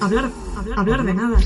[0.00, 1.38] Hablar, hablar, hablar de nada.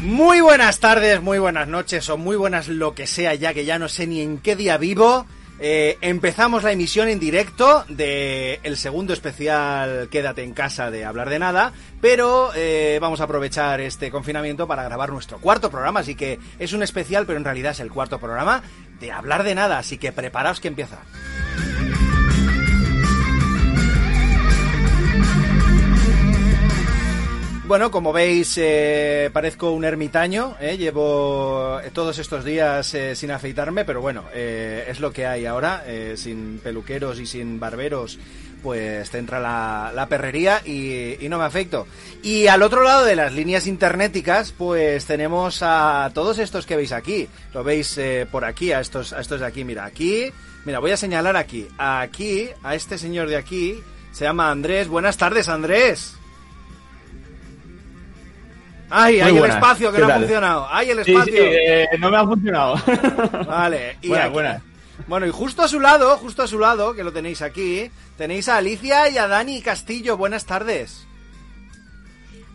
[0.00, 3.78] Muy buenas tardes, muy buenas noches o muy buenas lo que sea ya que ya
[3.78, 5.26] no sé ni en qué día vivo.
[5.58, 11.30] Eh, empezamos la emisión en directo de el segundo especial Quédate en casa de hablar
[11.30, 16.14] de nada, pero eh, vamos a aprovechar este confinamiento para grabar nuestro cuarto programa, así
[16.14, 18.62] que es un especial, pero en realidad es el cuarto programa
[19.00, 20.98] de hablar de nada, así que preparaos que empieza.
[27.66, 30.56] Bueno, como veis, eh, parezco un ermitaño.
[30.60, 35.46] eh, Llevo todos estos días eh, sin afeitarme, pero bueno, eh, es lo que hay
[35.46, 35.82] ahora.
[35.84, 38.20] eh, sin peluqueros y sin barberos,
[38.62, 41.88] pues te entra la, la perrería y, no me afecto.
[42.22, 46.92] Y al otro lado de las líneas internéticas, pues tenemos a todos estos que veis
[46.92, 47.26] aquí.
[47.52, 49.64] Lo veis eh, por aquí, a estos, a estos de aquí.
[49.64, 50.30] Mira, aquí.
[50.64, 51.66] Mira, voy a señalar aquí.
[51.78, 53.82] Aquí, a este señor de aquí.
[54.12, 54.86] Se llama Andrés.
[54.86, 56.14] Buenas tardes, Andrés.
[58.90, 60.68] ¡Ay, hay el espacio que ¿Qué no ha funcionado!
[60.70, 61.32] ¡Ay, el Sí, espacio!
[61.34, 62.74] sí, eh, no me ha funcionado.
[63.46, 64.62] Vale, y Buenas, aquí- buenas.
[65.08, 68.48] Bueno, y justo a su lado, justo a su lado, que lo tenéis aquí, tenéis
[68.48, 70.16] a Alicia y a Dani Castillo.
[70.16, 71.06] Buenas tardes.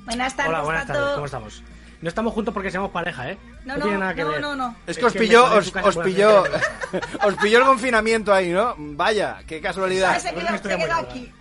[0.05, 0.99] Buenas tardes, Hola, buenas Pato.
[0.99, 1.63] tardes, ¿cómo estamos?
[2.01, 3.37] No estamos juntos porque seamos pareja, ¿eh?
[3.63, 4.41] No, tiene no, nada que no, ver.
[4.41, 4.75] no, no.
[4.87, 6.43] Es que Es os pilló, os, os pilló,
[7.23, 8.73] os pilló el confinamiento ahí, ¿no?
[8.77, 10.17] Vaya, qué casualidad.
[10.19, 11.31] Se quedó, se quedó aquí.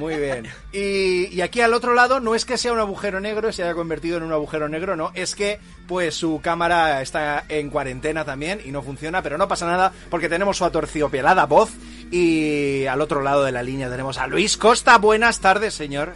[0.00, 0.48] Muy bien.
[0.72, 3.74] Y, y aquí al otro lado no es que sea un agujero negro, se haya
[3.74, 5.12] convertido en un agujero negro, no.
[5.14, 9.66] Es que pues su cámara está en cuarentena también y no funciona, pero no pasa
[9.66, 11.70] nada porque tenemos su atorciopelada voz
[12.10, 14.98] y al otro lado de la línea tenemos a Luis Costa.
[14.98, 16.14] Buenas tardes, señor.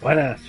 [0.00, 0.40] Buenas.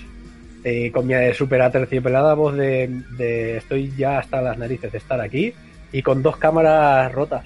[0.64, 5.20] Eh, con mi super aterciopelada voz de, de estoy ya hasta las narices de estar
[5.20, 5.54] aquí
[5.92, 7.46] y con dos cámaras rotas.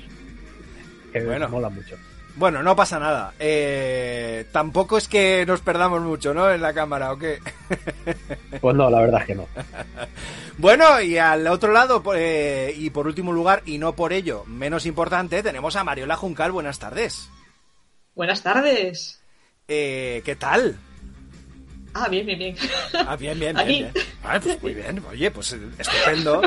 [1.14, 1.48] Que Bueno.
[1.50, 1.96] mola mucho.
[2.38, 3.34] Bueno, no pasa nada.
[3.40, 6.52] Eh, tampoco es que nos perdamos mucho, ¿no?
[6.52, 7.40] En la cámara, ¿o qué?
[8.60, 9.48] Pues no, la verdad es que no.
[10.58, 14.86] Bueno, y al otro lado, eh, y por último lugar, y no por ello menos
[14.86, 16.52] importante, tenemos a Mariola Juncal.
[16.54, 17.30] Buenas tardes.
[18.16, 19.22] Buenas tardes.
[19.68, 20.78] Eh, ¿Qué tal?
[21.98, 22.56] Ah, bien, bien, bien.
[23.08, 23.68] Ah, bien, bien, bien.
[23.68, 23.92] Bien.
[24.22, 25.02] Ah, pues muy bien.
[25.10, 26.42] Oye, pues eh, estupendo.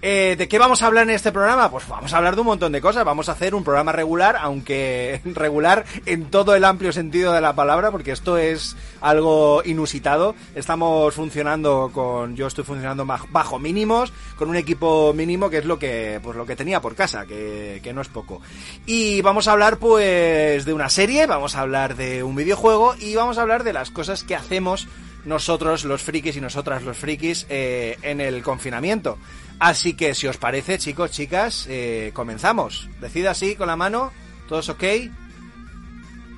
[0.00, 1.68] Eh, ¿De qué vamos a hablar en este programa?
[1.68, 3.04] Pues vamos a hablar de un montón de cosas.
[3.04, 7.56] Vamos a hacer un programa regular, aunque regular en todo el amplio sentido de la
[7.56, 10.34] palabra, porque esto es algo inusitado.
[10.54, 15.78] Estamos funcionando con, yo estoy funcionando bajo mínimos, con un equipo mínimo que es lo
[15.78, 18.40] que, pues lo que tenía por casa, que, que no es poco.
[18.86, 23.14] Y vamos a hablar, pues, de una serie, vamos a hablar de un videojuego y
[23.14, 24.88] vamos a hablar de las cosas que hacemos
[25.26, 29.18] nosotros los frikis y nosotras los frikis eh, en el confinamiento.
[29.58, 32.88] Así que si os parece, chicos, chicas, eh, comenzamos.
[33.00, 34.12] Decid así con la mano,
[34.48, 34.84] todos ok.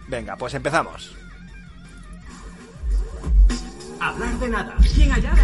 [0.09, 1.17] Venga, pues empezamos.
[4.07, 4.77] Hablar de nada.
[4.95, 5.35] ¿Quién allá?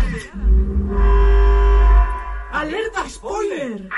[2.53, 3.89] ¡Alerta spoiler!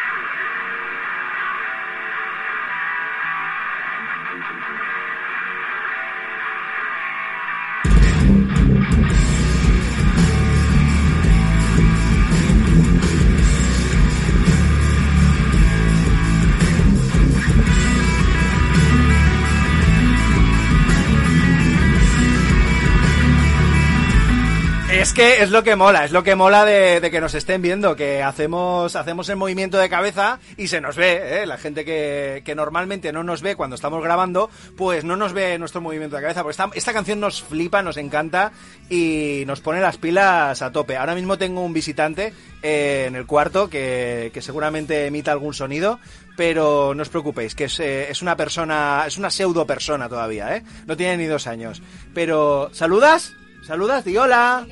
[25.05, 27.95] Es que es lo que mola, es lo que mola de, que nos estén viendo,
[27.95, 31.47] que hacemos, hacemos el movimiento de cabeza y se nos ve, ¿eh?
[31.47, 34.49] La gente que, que normalmente no nos ve cuando estamos grabando,
[34.79, 37.99] pues no nos ve nuestro movimiento de cabeza, porque esta, esta canción nos flipa, nos
[37.99, 38.53] encanta
[38.89, 40.97] y nos pone las pilas a tope.
[40.97, 46.01] Ahora mismo tengo un visitante eh, en el cuarto que, que seguramente emita algún sonido,
[46.35, 50.57] pero no os preocupéis, que es, eh, es una persona, es una pseudo persona todavía,
[50.57, 50.63] ¿eh?
[50.87, 51.83] No tiene ni dos años.
[52.15, 53.35] Pero, ¿saludas?
[53.67, 54.03] ¿Saludas?
[54.07, 54.67] Di hola.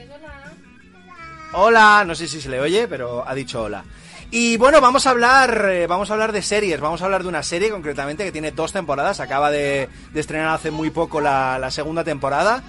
[1.55, 3.85] Hola, no sé si se le oye, pero ha dicho hola.
[4.31, 7.29] Y bueno, vamos a hablar, eh, vamos a hablar de series, vamos a hablar de
[7.29, 12.05] una serie concretamente que tiene dos temporadas, acaba de, estrenar hace muy poco la, segunda
[12.05, 12.63] temporada.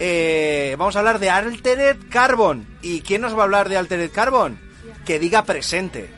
[0.00, 2.66] Eh, vamos a hablar de Altered Carbon.
[2.82, 4.58] ¿Y quién nos va a hablar de Altered Carbon?
[5.06, 6.10] Que diga presente.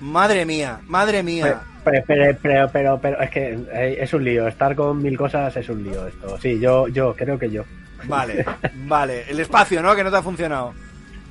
[0.00, 1.62] Madre mía, madre mía.
[1.84, 4.48] Pero, pero, pero, pero, pero es que eh, es un lío.
[4.48, 6.36] Estar con mil cosas es un lío esto.
[6.40, 7.64] Sí, yo, yo creo que yo.
[8.04, 8.44] Vale,
[8.86, 9.24] vale.
[9.28, 9.94] El espacio, ¿no?
[9.94, 10.74] Que no te ha funcionado.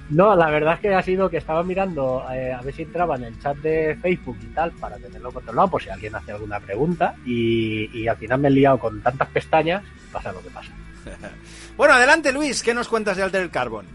[0.09, 3.17] No, la verdad es que ha sido que estaba mirando eh, a ver si entraba
[3.17, 6.61] en el chat de Facebook y tal para tenerlo controlado por si alguien hace alguna
[6.61, 10.71] pregunta y, y al final me he liado con tantas pestañas, pasa lo que pasa.
[11.77, 13.85] Bueno, adelante Luis, ¿qué nos cuentas de Altered Carbon?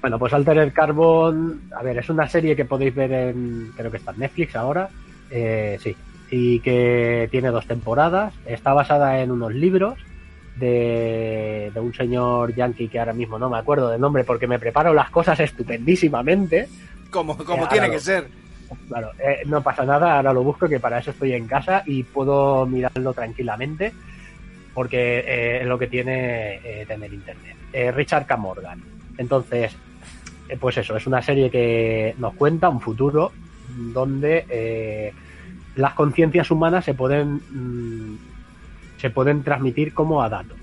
[0.00, 3.96] Bueno, pues Altered Carbon, a ver, es una serie que podéis ver en, creo que
[3.96, 4.88] está en Netflix ahora,
[5.30, 5.96] eh, sí,
[6.30, 9.98] y que tiene dos temporadas, está basada en unos libros
[10.56, 14.58] de, de un señor yankee que ahora mismo no me acuerdo del nombre porque me
[14.58, 16.68] preparo las cosas estupendísimamente.
[17.10, 18.28] Como, como Eh, tiene ahora que lo- ser.
[18.88, 22.02] Claro, eh, no pasa nada, ahora lo busco, que para eso estoy en casa y
[22.02, 23.92] puedo mirarlo tranquilamente,
[24.72, 27.56] porque eh, es lo que tiene tener internet.
[27.94, 28.36] Richard K.
[28.36, 28.80] Morgan.
[29.18, 29.76] Entonces,
[30.60, 33.32] pues eso, es una serie que nos cuenta un futuro
[33.92, 35.12] donde
[35.76, 38.16] las conciencias humanas se pueden, mm,
[39.04, 40.56] se pueden transmitir como a datos.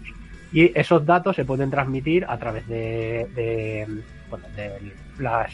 [0.52, 3.88] Y esos datos se pueden transmitir a través de, de,
[4.32, 5.52] bueno, de las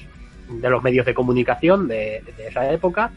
[0.49, 3.11] de los medios de comunicación de, esa época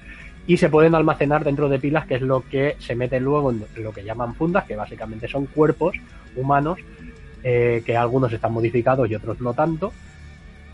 [0.49, 3.65] y se pueden almacenar dentro de pilas, que es lo que se mete luego en
[3.77, 5.95] lo que llaman fundas, que básicamente son cuerpos
[6.35, 6.81] humanos,
[7.45, 9.93] eh, que algunos están modificados y otros no tanto,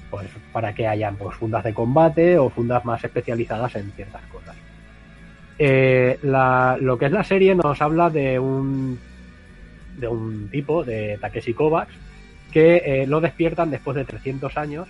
[0.09, 4.57] pues para que hayan pues, fundas de combate o fundas más especializadas en ciertas cosas.
[5.59, 8.99] Eh, lo que es la serie nos habla de un
[9.97, 11.95] de un tipo, de Takeshi Kovacs,
[12.53, 14.89] que eh, lo despiertan después de 300 años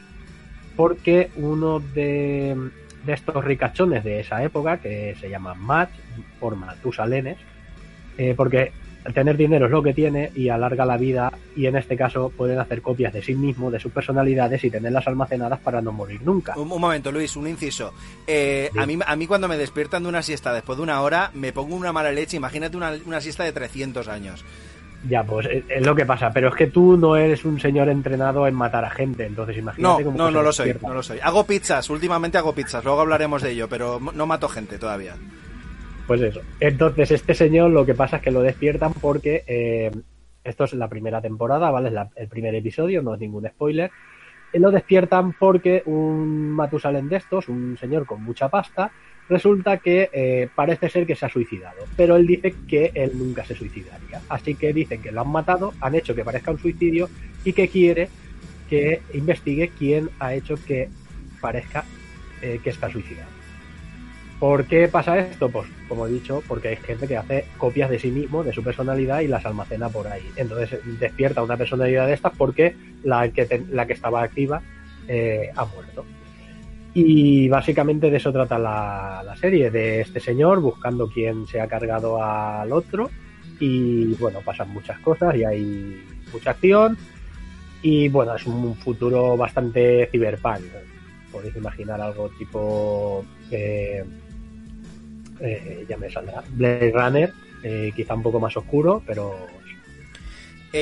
[0.74, 2.56] porque uno de,
[3.04, 5.90] de estos ricachones de esa época, que se llama Match,
[6.38, 7.38] por Matusalenes,
[8.19, 8.72] eh, porque
[9.14, 12.58] tener dinero es lo que tiene y alarga la vida y en este caso pueden
[12.58, 16.55] hacer copias de sí mismo, de sus personalidades y tenerlas almacenadas para no morir nunca.
[16.56, 17.93] Un, un momento, Luis, un inciso.
[18.26, 18.79] Eh, Sí.
[18.79, 21.53] a, mí, a mí cuando me despiertan de una siesta después de una hora, me
[21.53, 22.37] pongo una mala leche.
[22.37, 24.44] Imagínate una, una siesta de 300 años.
[25.08, 27.88] Ya, pues es, es lo que pasa, pero es que tú no eres un señor
[27.88, 31.03] entrenado en matar a gente, entonces No, imagínate cómo no, no lo soy, no lo
[31.03, 31.19] soy.
[31.23, 35.14] Hago pizzas, últimamente hago pizzas, luego hablaremos de ello, pero no mato gente todavía.
[36.06, 36.41] Pues eso.
[36.61, 39.91] Entonces, este señor lo que pasa es que lo despiertan porque eh,
[40.44, 41.88] esto es la primera temporada, ¿vale?
[41.88, 43.91] Es la- el primer episodio, no es ningún spoiler.
[44.53, 48.93] Eh, lo despiertan porque un Matusalén de estos, un señor con mucha pasta,
[49.29, 51.85] resulta que eh, parece ser que se ha suicidado.
[51.97, 54.20] Pero él dice que él nunca se suicidaría.
[54.29, 57.08] Así que dicen que lo han matado, han hecho que parezca un suicidio
[57.44, 58.08] y que quiere
[58.70, 60.88] que investigue quién ha hecho que
[61.41, 61.85] parezca
[62.41, 63.35] que está suicidado.
[64.38, 65.48] ¿Por qué pasa esto?
[65.48, 68.62] Pues, como he dicho, porque hay gente que hace copias de sí mismo, de su
[68.62, 70.28] personalidad y las almacena por ahí.
[70.36, 74.60] Entonces despierta una personalidad de estas porque la que, la que estaba activa
[75.08, 76.04] eh, ha muerto.
[76.92, 81.66] Y básicamente de eso trata la, la serie, de este señor buscando quién se ha
[81.66, 83.10] cargado al otro.
[83.58, 86.98] Y bueno, pasan muchas cosas y hay mucha acción.
[87.80, 90.64] Y bueno, es un futuro bastante cyberpunk.
[91.32, 93.24] Podéis imaginar algo tipo.
[93.50, 94.04] eh,
[95.40, 96.42] eh, ya me saldrá.
[96.50, 99.46] Blade Runner, eh, quizá un poco más oscuro, pero.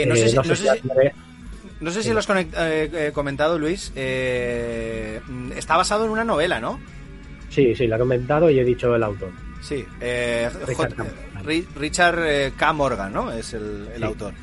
[0.06, 1.12] No, sé si, no no sé sé si si- hablaré-
[1.80, 2.12] no sé si Sí.
[2.14, 2.44] lo has eh,
[2.92, 3.92] eh, comentado, Luis.
[3.94, 5.20] eh,
[5.56, 6.80] está basado en una novela, ¿no?
[7.50, 9.30] Sí, sí, lo he comentado y he dicho el autor.
[9.62, 11.42] Sí, eh, Richard J- K.
[11.44, 12.72] Ri- Richard K.
[12.72, 13.30] Morgan, ¿no?
[13.32, 14.04] Es el, el Sí.
[14.04, 14.34] autor.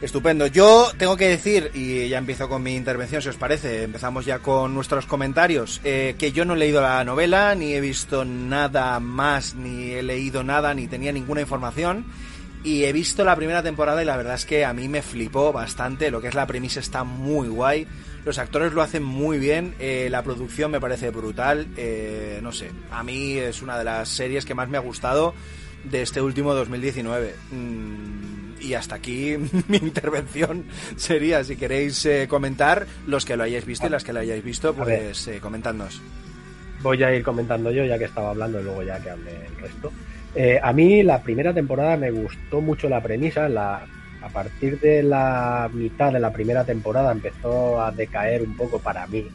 [0.00, 0.46] Estupendo.
[0.46, 4.40] Yo tengo que decir, y ya empiezo con mi intervención, si os parece, empezamos ya
[4.40, 9.00] con nuestros comentarios, eh, que yo no he leído la novela, ni he visto nada
[9.00, 12.04] más, ni he leído nada, ni tenía ninguna información.
[12.62, 15.52] Y he visto la primera temporada y la verdad es que a mí me flipó
[15.52, 16.10] bastante.
[16.10, 17.86] Lo que es la premisa está muy guay.
[18.24, 19.74] Los actores lo hacen muy bien.
[19.78, 21.68] eh, la producción me parece brutal.
[21.76, 25.32] eh, no sé, a mí es una de las series que más me ha gustado
[25.84, 27.34] de este último 2019.
[27.52, 29.36] Mm, y hasta aquí
[29.68, 30.64] mi intervención
[30.96, 34.44] sería, si queréis eh, comentar, los que lo hayáis visto y las que lo hayáis
[34.44, 36.00] visto, pues eh, comentadnos.
[36.82, 39.56] Voy a ir comentando yo, ya que estaba hablando, y luego ya que hable el
[39.56, 39.92] resto.
[40.34, 43.48] Eh, a mí la primera temporada me gustó mucho la premisa.
[43.48, 43.86] La,
[44.22, 49.06] a partir de la mitad de la primera temporada empezó a decaer un poco para
[49.06, 49.26] mí.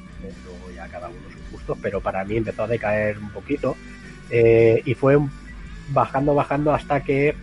[0.45, 3.75] Luego ya cada uno sus gustos, pero para mí empezó a decaer un poquito.
[4.29, 5.17] Eh, y fue
[5.89, 7.35] bajando, bajando hasta que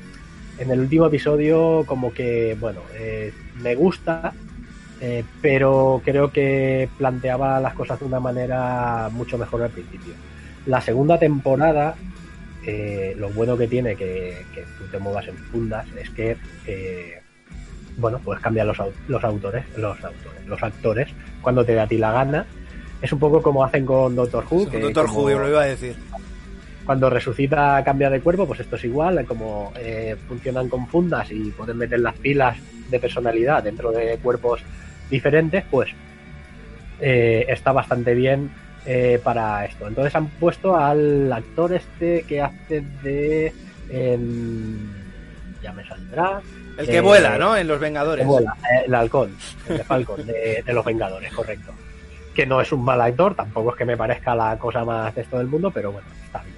[0.59, 4.33] en el último episodio como que, bueno, eh, me gusta,
[5.01, 10.15] eh, pero creo que planteaba las cosas de una manera mucho mejor al principio.
[10.67, 11.95] La segunda temporada
[12.67, 16.37] eh, lo bueno que tiene que, que tú te muevas en fundas es que,
[16.67, 17.21] eh,
[17.97, 21.09] bueno, puedes cambiar los, los autores, los autores, los actores
[21.41, 22.47] cuando te da a ti la gana.
[23.01, 24.69] Es un poco como hacen con Doctor Who.
[24.69, 25.95] que Doctor como- Who, yo lo iba a decir.
[26.89, 31.51] Cuando resucita cambia de cuerpo, pues esto es igual, como eh, funcionan con fundas y
[31.51, 32.57] pueden meter las pilas
[32.89, 34.63] de personalidad dentro de cuerpos
[35.11, 35.91] diferentes, pues
[36.99, 38.51] eh, está bastante bien
[38.87, 39.87] eh, para esto.
[39.87, 43.53] Entonces han puesto al actor este que hace de...
[43.91, 44.91] em,
[45.63, 46.41] ya me saldrá.
[46.79, 47.55] El que vuela, ¿no?
[47.55, 48.25] En Los Vengadores.
[48.25, 49.37] que vuela, el halcón,
[49.69, 51.71] el de Falcon, de, de los Vengadores, correcto.
[52.35, 55.21] Que no es un mal actor, tampoco es que me parezca la cosa más de
[55.21, 56.58] esto del mundo, pero bueno, está bien.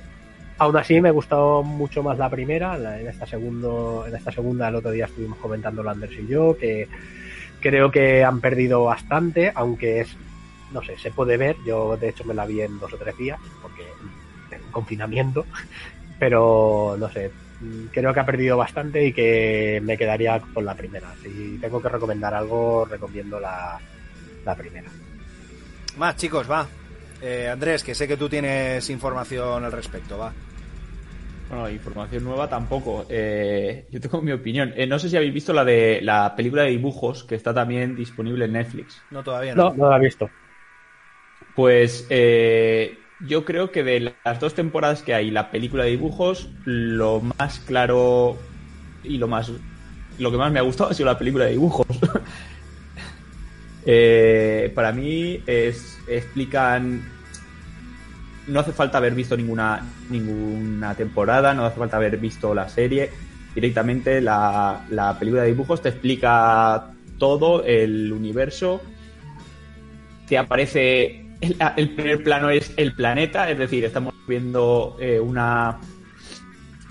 [0.60, 4.74] Aún así me gustó mucho más la primera, en esta segundo, en esta segunda el
[4.74, 6.86] otro día estuvimos comentando Landers y yo, que
[7.60, 10.14] creo que han perdido bastante, aunque es,
[10.70, 13.16] no sé, se puede ver, yo de hecho me la vi en dos o tres
[13.16, 13.84] días, porque
[14.54, 15.46] en confinamiento,
[16.18, 17.30] pero no sé,
[17.90, 21.14] creo que ha perdido bastante y que me quedaría con la primera.
[21.22, 23.80] Si tengo que recomendar algo, recomiendo la,
[24.44, 24.90] la primera.
[25.96, 26.66] Más, chicos, va.
[27.22, 30.34] Eh, Andrés, que sé que tú tienes información al respecto, va.
[31.50, 33.06] Bueno, información nueva tampoco.
[33.08, 34.72] Eh, yo tengo mi opinión.
[34.76, 37.96] Eh, no sé si habéis visto la de la película de dibujos que está también
[37.96, 39.02] disponible en Netflix.
[39.10, 39.70] No, todavía no.
[39.70, 40.30] No, no la he visto.
[41.56, 46.48] Pues eh, yo creo que de las dos temporadas que hay, la película de dibujos,
[46.64, 48.38] lo más claro
[49.02, 49.50] y lo más
[50.20, 51.86] lo que más me ha gustado ha sido la película de dibujos.
[53.86, 57.02] Eh, para mí es, explican
[58.46, 63.10] no hace falta haber visto ninguna ninguna temporada, no hace falta haber visto la serie.
[63.54, 68.80] Directamente la, la película de dibujos te explica todo el universo.
[70.28, 75.78] Te aparece el, primer plano es el planeta, es decir, estamos viendo eh, una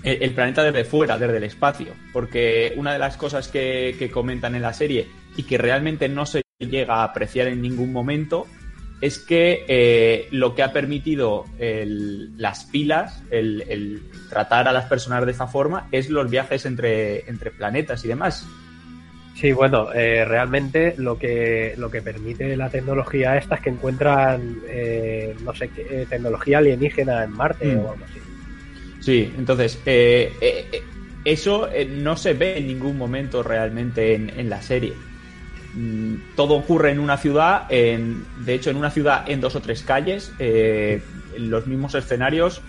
[0.02, 1.94] el, planeta desde fuera, desde el espacio.
[2.12, 6.42] Porque una de las cosas que comentan en la serie y que realmente no se
[6.58, 8.46] llega a apreciar en ningún momento
[9.00, 14.84] es que eh, lo que ha permitido el- las pilas, el, el tratar a las
[14.86, 18.46] personas de esta forma, es los viajes entre, entre planetas y demás.
[19.34, 24.56] Sí, bueno, eh, realmente lo que lo que permite la tecnología esta es que encuentran,
[24.68, 27.78] eh, no sé, qué, tecnología alienígena en Marte Mm.
[27.78, 28.20] o algo así.
[29.00, 29.80] Sí, entonces,
[31.24, 34.92] eso no se ve en ningún momento realmente en, en la serie.
[35.74, 39.82] Mm, Todo ocurre en una ciudad, de hecho en una ciudad en dos o tres
[39.82, 41.02] calles, eh,
[41.36, 42.60] en los mismos escenarios.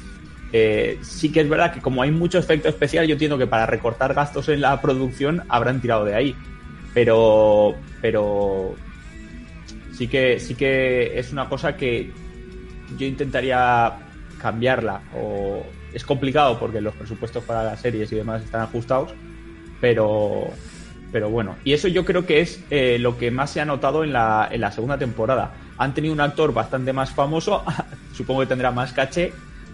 [0.54, 3.66] Eh, sí que es verdad que como hay mucho efecto especial, yo entiendo que para
[3.66, 6.36] recortar gastos en la producción habrán tirado de ahí.
[6.94, 8.76] Pero, pero
[9.94, 12.12] sí que, sí que es una cosa que
[12.98, 13.94] yo intentaría
[14.40, 15.02] cambiarla.
[15.16, 19.14] O es complicado porque los presupuestos para las series y demás están ajustados,
[19.80, 20.50] pero,
[21.12, 21.56] pero bueno.
[21.64, 24.48] Y eso yo creo que es eh, lo que más se ha notado en la,
[24.52, 25.54] en la segunda temporada.
[25.78, 27.64] Han tenido un actor bastante más famoso,
[28.14, 29.34] supongo que tendrá más caché,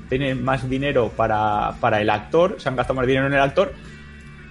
[0.10, 3.74] tienen más dinero para, para el actor, se han gastado más dinero en el actor,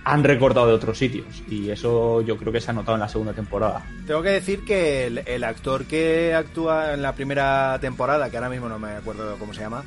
[0.04, 1.42] han recortado de otros sitios.
[1.48, 3.82] Y eso yo creo que se ha notado en la segunda temporada.
[4.06, 8.50] Tengo que decir que el, el actor que actúa en la primera temporada, que ahora
[8.50, 9.82] mismo no me acuerdo cómo se llama,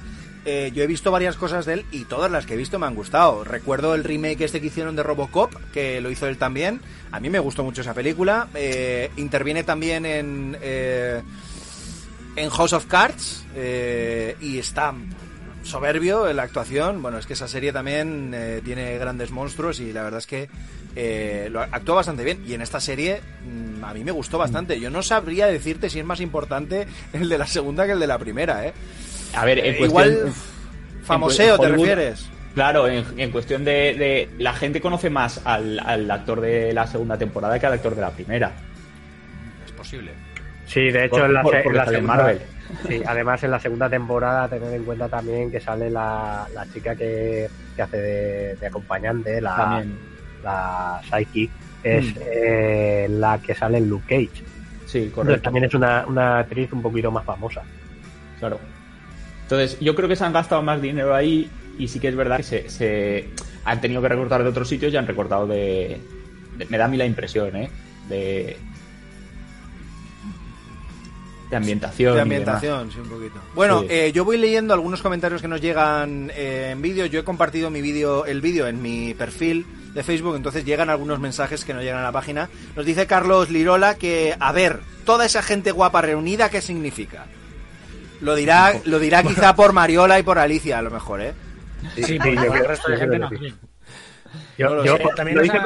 [0.46, 2.88] eh, yo he visto varias cosas de él y todas las que he visto me
[2.88, 3.44] han gustado.
[3.44, 6.82] Recuerdo el remake este que hicieron de Robocop, que lo hizo él también.
[7.12, 8.48] A mí me gustó mucho esa película.
[8.56, 11.22] Eh, interviene también en, eh,
[12.36, 14.94] en House of Cards eh, y está
[15.64, 17.02] soberbio en la actuación.
[17.02, 20.50] Bueno, es que esa serie también eh, tiene grandes monstruos y la verdad es que
[20.96, 22.44] eh, lo actúa bastante bien.
[22.48, 24.80] Y en esta serie mm, a mí me gustó bastante.
[24.80, 28.08] Yo no sabría decirte si es más importante el de la segunda que el de
[28.08, 28.74] la primera, ¿eh?
[29.36, 32.30] A ver, en Eh, cuestión- igual en- famoseo en te Hollywood- refieres.
[32.56, 36.88] Claro, en, en cuestión de, de- La gente conoce más al, al actor de la
[36.88, 38.52] segunda temporada que al actor de la primera.
[39.66, 40.12] Es posible.
[40.66, 42.42] Sí, de hecho Por- en la, por- en en segunda, Marvel.
[42.88, 46.96] sí, además en la segunda temporada tener en cuenta también que sale la, la chica
[46.96, 49.98] que, que hace de, de acompañante, la, También.
[50.44, 51.50] la Psyche,
[51.84, 52.18] es Mm.
[52.26, 54.44] eh, la que sale en Luke Cage.
[54.86, 55.42] Sí, Entonces, correcto.
[55.44, 57.62] también es una, una actriz un poquito más famosa.
[58.40, 58.60] Claro.
[59.50, 62.38] Entonces, yo creo que se han gastado más dinero ahí y sí que es verdad
[62.38, 63.30] que se, se
[63.66, 66.00] han tenido que recortar de otros sitios y han recortado de,
[66.58, 67.72] de- me da a mí la impresión, ¿eh?
[68.08, 68.58] De,
[71.50, 72.14] de ambientación.
[72.14, 73.40] De ambientación, sí, un poquito.
[73.56, 73.88] Bueno, Sí.
[73.90, 77.08] eh, yo voy leyendo algunos comentarios que nos llegan eh, en vídeo.
[77.08, 79.66] Yo he compartido mi vídeo, el vídeo en mi perfil
[79.96, 82.50] de Facebook, entonces llegan algunos mensajes que no llegan a la página.
[82.76, 87.26] Nos dice Carlos Lirola que, a ver, toda esa gente guapa reunida, ¿qué significa?
[88.22, 91.34] Lo dirá, lo dirá quizá por Mariola y por Alicia, a lo mejor, ¿eh?
[91.96, 93.30] Sí, sí, pero yo el creo- resto de yo gente no.
[94.58, 95.04] Yo, No lo yo sé.
[95.16, 95.60] También lo hice,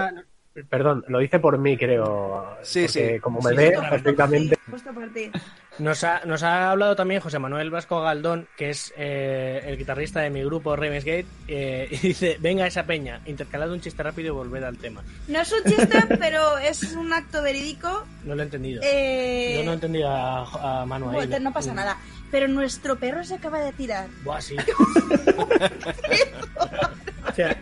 [0.69, 2.57] perdón, lo hice por mí, creo.
[2.61, 3.19] Sí, sí.
[3.19, 4.57] Como me Sí, ve perfectamente.
[4.69, 5.31] Justo por ti.
[5.79, 10.19] Nos ha, nos ha hablado también José Manuel Vasco Galdón, que es eh, el guitarrista
[10.21, 14.37] de mi grupo Ravensgate, eh, y dice, venga esa peña, intercalad un chiste rápido y
[14.37, 15.01] volved al tema.
[15.27, 18.05] No es un chiste, pero es un acto verídico.
[18.23, 18.81] No lo he entendido.
[18.85, 20.41] Eh, Yo no entendí a,
[20.81, 21.15] a Manu ahí.
[21.15, 21.97] bueno, no pasa nada.
[22.33, 24.07] Pero nuestro perro se acaba de tirar.
[24.23, 24.57] Buah, sí.
[27.29, 27.55] o sea,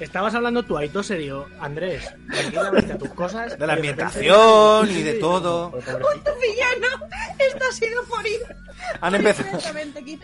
[0.00, 3.56] estabas hablando tú ahí, todo serio, Andrés, tranquilamente a tus cosas.
[3.56, 5.70] De la ambientación y de todo.
[5.70, 7.06] ¡Tu villano!
[7.38, 8.40] Esto ha sido por ir.
[9.00, 9.60] Han empezado,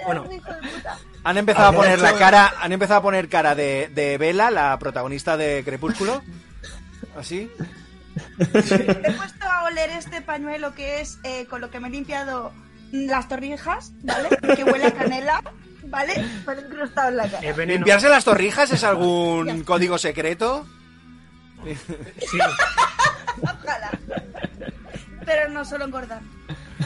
[0.05, 0.29] Bueno.
[1.23, 4.77] han empezado a poner la cara, han empezado a poner cara de, de Bella, la
[4.81, 6.25] protagonista de Crepúsculo.
[7.17, 7.49] Así.
[8.41, 12.53] He puesto a oler este pañuelo que es eh, con lo que me he limpiado
[12.93, 14.29] las torrijas, ¿vale?
[14.57, 15.43] Que huele a canela,
[15.87, 16.25] ¿vale?
[16.45, 17.65] Pues incrustado en la cara.
[17.67, 20.67] ¿Limpiarse las torrijas es algún código secreto?
[22.19, 22.39] Sí.
[23.43, 23.91] Ojalá.
[25.25, 26.21] Pero no solo engordar.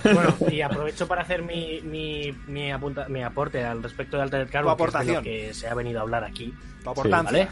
[0.02, 4.48] Bueno, y aprovecho para hacer mi, mi, mi, apunta- mi aporte al respecto de Altered
[4.50, 5.24] Carbon, Tu que es de lo aportación.
[5.24, 6.54] que se ha venido a hablar aquí.
[6.82, 7.22] Tu aportancia.
[7.44, 7.48] ¿Vale?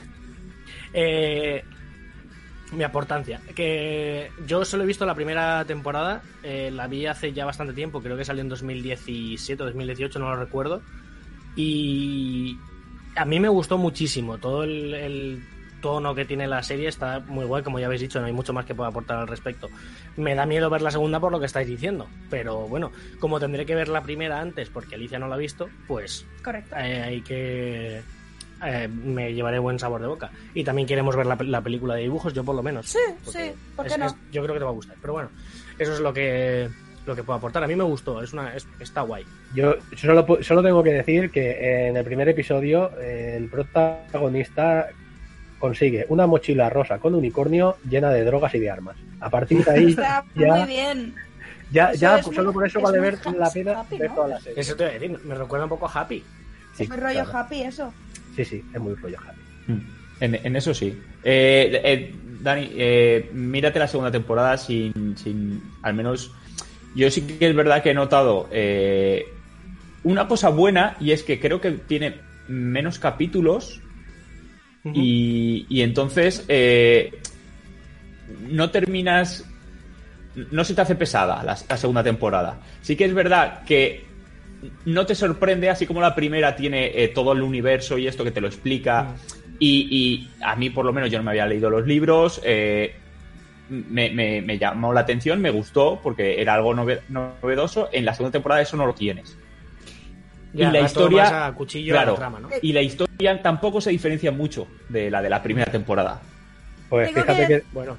[0.95, 1.65] Eh,
[2.73, 3.41] mi aportancia.
[3.55, 8.03] Que yo solo he visto la primera temporada, eh, la vi hace ya bastante tiempo,
[8.03, 10.83] creo que salió en 2017 o 2018, no lo recuerdo.
[11.57, 12.57] Y
[13.17, 14.39] a mí me gustó muchísimo.
[14.39, 15.43] Todo el, el
[15.81, 18.53] tono que tiene la serie está muy guay, como ya habéis dicho, no hay mucho
[18.53, 19.69] más que pueda aportar al respecto.
[20.17, 23.65] Me da miedo ver la segunda por lo que estáis diciendo, pero bueno, como tendré
[23.67, 26.77] que ver la primera antes porque Alicia no la ha visto, pues Correcto.
[26.77, 28.03] eh, hay que
[28.65, 30.31] eh, me llevaré buen sabor de boca.
[30.55, 32.87] Y también queremos ver la, la película de dibujos, yo por lo menos.
[32.89, 34.07] Sí, Porque sí, ¿por qué es- no?
[34.07, 34.97] es- yo creo que te va a gustar.
[35.01, 35.31] Pero bueno,
[35.79, 36.69] eso es lo que
[37.07, 37.65] lo que puedo aportar.
[37.65, 39.25] A mí me gustó, es una es- está guay.
[39.55, 44.89] Yo solo, pu- solo tengo que decir que en el primer episodio el protagonista
[45.59, 48.97] consigue una mochila rosa con unicornio llena de drogas y de armas.
[49.21, 51.15] A partir de ahí Está ya, muy bien.
[51.73, 54.15] ya, Eso ya es solo por eso es vale ver la pena happy, ver ¿no?
[54.15, 54.61] toda la serie.
[54.61, 56.23] Eso te voy a decir, me recuerda un poco a Happy.
[56.75, 57.39] Sí, Es rollo claro.
[57.39, 57.93] happy eso.
[58.39, 59.73] Sí, sí, es muy rollo happy.
[59.73, 59.81] Mm.
[60.21, 60.97] En, en eso sí.
[61.25, 65.61] Eh, eh, Dani, eh, mírate la segunda temporada sin, sin.
[65.83, 66.33] Al menos.
[66.95, 69.27] Yo sí que es verdad que he notado eh,
[70.05, 72.15] una cosa buena y es que creo que tiene
[72.47, 73.81] menos capítulos
[74.85, 77.21] y, y entonces eh,
[78.49, 79.45] no terminas.
[80.53, 82.61] No se te hace pesada la, la segunda temporada.
[82.83, 84.08] Sí que es verdad que
[84.85, 88.31] no te sorprende, así como la primera tiene eh, todo el universo y esto que
[88.31, 89.15] te lo explica.
[89.61, 92.41] Y, y a mí, por lo menos, yo no me había leído los libros.
[92.45, 92.95] eh,
[93.69, 97.89] me, me- me llamó la atención, me gustó, porque era algo nove- novedoso.
[97.93, 99.37] En la segunda temporada eso no lo tienes.
[100.55, 101.23] Ya, y la historia.
[101.25, 102.49] más a cuchillo a la claro, trama, ¿no?
[102.63, 106.21] Y la historia tampoco se diferencia mucho de la de la primera temporada.
[106.89, 107.65] Pues Tengo fíjate que- que...
[107.73, 107.97] Bueno,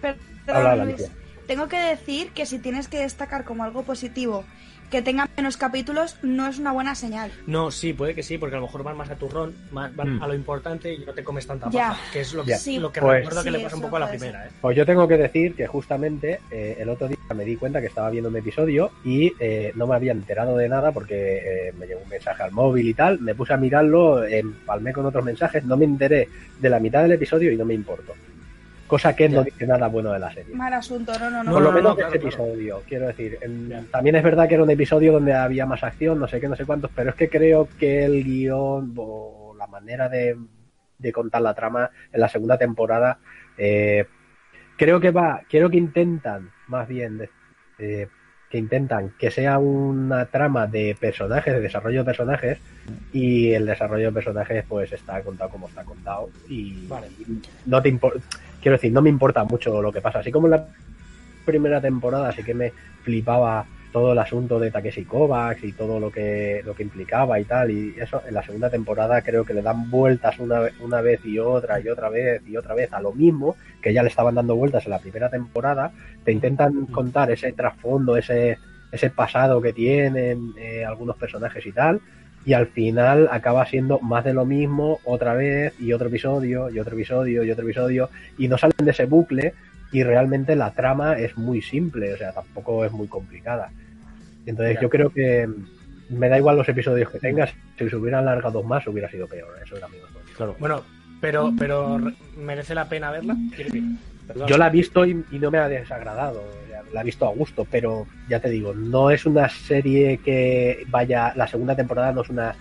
[0.00, 1.10] Perdón, habla, Luis.
[1.46, 4.44] Tengo que decir que si tienes que destacar como algo positivo
[4.90, 7.30] que tenga menos capítulos, no es una buena señal.
[7.46, 10.16] no, sí, puede que sí, porque a lo mejor van más a turrón, más, van
[10.16, 10.22] Mm.
[10.22, 12.56] a lo importante y no te comes tanta paja, que es lo que.
[12.56, 12.78] Sí.
[12.78, 14.50] lo que Pues- recuerdo que le pasa un poco a la primera, ¿eh?
[14.60, 17.86] Pues yo tengo que decir que justamente eh, el otro día me di cuenta que
[17.86, 21.86] estaba viendo un episodio y eh, no me había enterado de nada porque eh, me
[21.86, 25.64] llegó un mensaje al móvil y tal, me puse a mirarlo, empalmé con otros mensajes,
[25.64, 28.14] no me enteré de la mitad del episodio y no me importó.
[28.90, 30.52] Cosa que no dice nada bueno de la serie.
[30.54, 31.52] Mal asunto, no, no, no.
[31.52, 32.44] Por lo no, menos no, de claro, este claro.
[32.44, 33.38] episodio, quiero decir.
[33.92, 36.56] también es verdad que era un episodio donde había más acción, no sé qué, no
[36.56, 40.36] sé cuántos, pero es que creo que el guion o la manera de,
[40.98, 43.18] de contar la trama en la segunda temporada,
[43.56, 44.06] eh,
[44.76, 47.30] creo que va, creo que intentan, más bien, de-
[47.78, 48.08] eh,
[48.50, 52.58] que intentan que sea una trama de personajes, de desarrollo de personajes,
[53.12, 57.06] y el desarrollo de personajes pues está contado como está contado y Vale.
[57.20, 58.18] y no te importa
[58.60, 60.20] quiero decir no me importa mucho lo que pasa.
[60.20, 60.66] Así como en la
[61.44, 66.10] primera temporada sí que me flipaba todo el asunto de Takeshi Kovacs y todo lo
[66.10, 69.62] que lo que implicaba y tal y eso en la segunda temporada creo que le
[69.62, 73.12] dan vueltas una, una vez y otra y otra vez y otra vez a lo
[73.12, 75.90] mismo que ya le estaban dando vueltas en la primera temporada
[76.24, 78.58] te intentan contar ese trasfondo ese
[78.92, 82.00] ese pasado que tienen eh, algunos personajes y tal
[82.44, 86.78] y al final acaba siendo más de lo mismo otra vez y otro episodio y
[86.78, 89.52] otro episodio y otro episodio y no salen de ese bucle
[89.92, 93.70] y realmente la trama es muy simple, o sea, tampoco es muy complicada.
[94.46, 95.48] Entonces yo creo que
[96.08, 99.48] me da igual los episodios que tengas, si se hubieran alargado más hubiera sido peor,
[99.62, 99.96] eso era mi.
[100.36, 100.56] Claro.
[100.58, 100.82] Bueno,
[101.20, 103.36] pero, pero re- merece la pena verla.
[104.46, 106.42] Yo la he visto y, y no me ha desagradado,
[106.92, 111.32] la he visto a gusto, pero ya te digo, no es una serie que vaya,
[111.36, 112.54] la segunda temporada no es una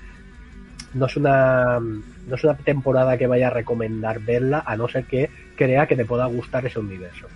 [0.93, 5.05] no es una no es una temporada que vaya a recomendar verla a no ser
[5.05, 7.27] que crea que te pueda gustar ese universo.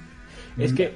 [0.57, 0.93] Es que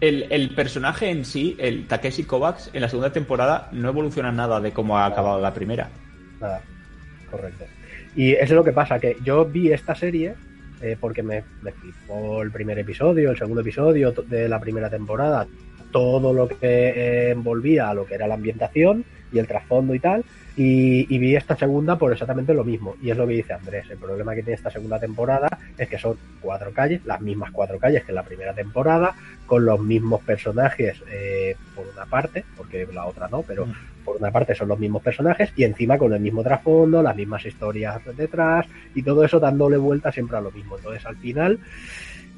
[0.00, 4.60] el, el personaje en sí, el Takeshi Kovacs, en la segunda temporada no evoluciona nada
[4.60, 5.88] de cómo ha acabado la primera.
[6.40, 6.62] Nada,
[7.30, 7.64] correcto.
[8.16, 10.34] Y eso es lo que pasa, que yo vi esta serie
[10.80, 11.72] eh, porque me, me
[12.42, 15.46] el primer episodio, el segundo episodio de la primera temporada,
[15.90, 20.00] todo lo que eh, envolvía a lo que era la ambientación y el trasfondo y
[20.00, 20.24] tal,
[20.56, 22.96] y, y vi esta segunda por exactamente lo mismo.
[23.02, 25.98] Y es lo que dice Andrés, el problema que tiene esta segunda temporada es que
[25.98, 29.14] son cuatro calles, las mismas cuatro calles que en la primera temporada,
[29.46, 33.66] con los mismos personajes eh, por una parte, porque la otra no, pero
[34.04, 37.44] por una parte son los mismos personajes y encima con el mismo trasfondo, las mismas
[37.44, 40.76] historias detrás y todo eso dándole vuelta siempre a lo mismo.
[40.76, 41.58] Entonces al final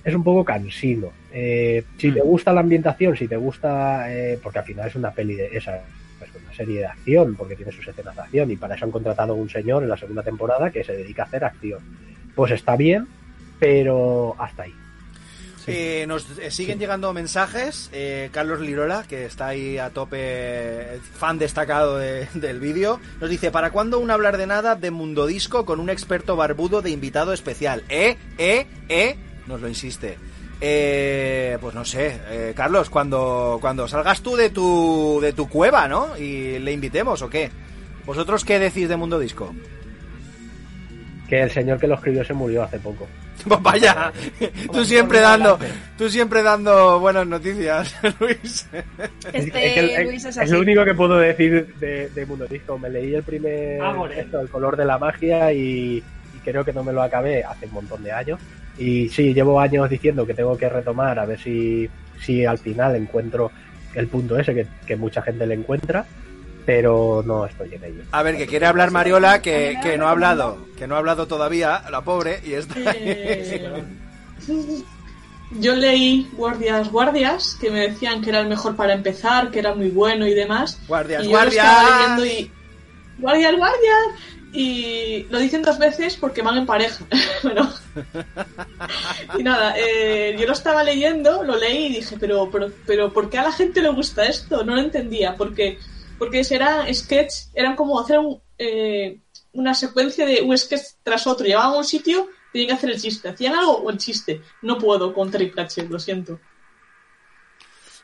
[0.05, 1.13] es un poco cansino.
[1.33, 5.13] Eh, si te gusta la ambientación, si te gusta, eh, porque al final es una
[5.13, 5.83] peli de esa,
[6.53, 9.37] serie de acción, porque tiene sus escenas de acción y para eso han contratado a
[9.37, 11.81] un señor en la segunda temporada que se dedica a hacer acción.
[12.35, 13.07] Pues está bien,
[13.59, 14.75] pero hasta ahí.
[15.69, 17.89] Eh, nos eh, siguen llegando mensajes.
[17.93, 23.31] Eh, Carlos Lirola, que está ahí a tope, eh, fan destacado de- del vídeo, nos
[23.31, 26.91] dice: ¿Para cuándo un hablar de nada de Mundo Disco con un experto barbudo de
[26.91, 27.85] invitado especial?
[27.89, 28.17] ¿Eh?
[28.39, 28.67] ¿Eh?
[28.89, 29.17] ¿Eh?
[29.47, 30.19] Nos lo insiste.
[30.65, 35.89] Eh, pues no sé, eh, Carlos, cuando, cuando salgas tú de tu, de tu cueva,
[35.89, 36.17] ¿no?
[36.17, 37.51] Y le invitemos, ¿o qué?
[38.07, 39.53] ¿Vosotros qué decís de Mundo Disco?
[41.29, 43.07] Que el señor que lo escribió se murió hace poco.
[43.49, 44.13] Pues vaya,
[44.73, 45.59] tú siempre dando,
[45.99, 48.69] tú siempre dando buenas noticias, Luis.
[49.33, 52.47] Este Es que el- Luis es es lo único que puedo decir de, de Mundo
[52.47, 52.79] Disco.
[52.79, 54.21] Me leí el primer, Ágore.
[54.21, 57.67] esto, el color de la magia y, y creo que no me lo acabé hace
[57.67, 58.39] un montón de años.
[58.79, 61.89] Y sí, llevo años diciendo que tengo que retomar a ver si,
[62.21, 63.51] si al final encuentro
[63.95, 66.05] el punto ese que, que mucha gente le encuentra,
[66.65, 68.03] pero no estoy en ello.
[68.13, 71.27] A ver, que quiere hablar Mariola, que, que no ha hablado, que no ha hablado
[71.27, 73.69] todavía, la pobre, y está Eh,
[75.59, 79.75] Yo leí Guardias Guardias, que me decían que era el mejor para empezar, que era
[79.75, 80.81] muy bueno y demás.
[80.89, 82.19] Guardias, y yo lo estaba guardias.
[82.21, 82.51] leyendo y.
[83.19, 84.07] Guardias, guardias.
[84.53, 87.07] Y lo dicen dos veces porque van en pareja.
[87.43, 87.73] bueno.
[89.39, 93.31] y nada, eh, yo lo estaba leyendo, lo leí y dije, pero, pero, pero ¿por
[93.31, 94.63] qué a la gente le gusta esto?
[94.63, 95.35] No lo entendía.
[95.37, 95.79] Porque,
[96.19, 99.21] porque eran sketch, eran como hacer un, eh,
[99.55, 101.47] una secuencia de un sketch tras otro.
[101.47, 103.31] Llevaban a un sitio, tenían que hacer el chiste.
[103.31, 104.43] ¿Hacían algo o el chiste?
[104.61, 106.39] No puedo con Terry Pratchett, lo siento.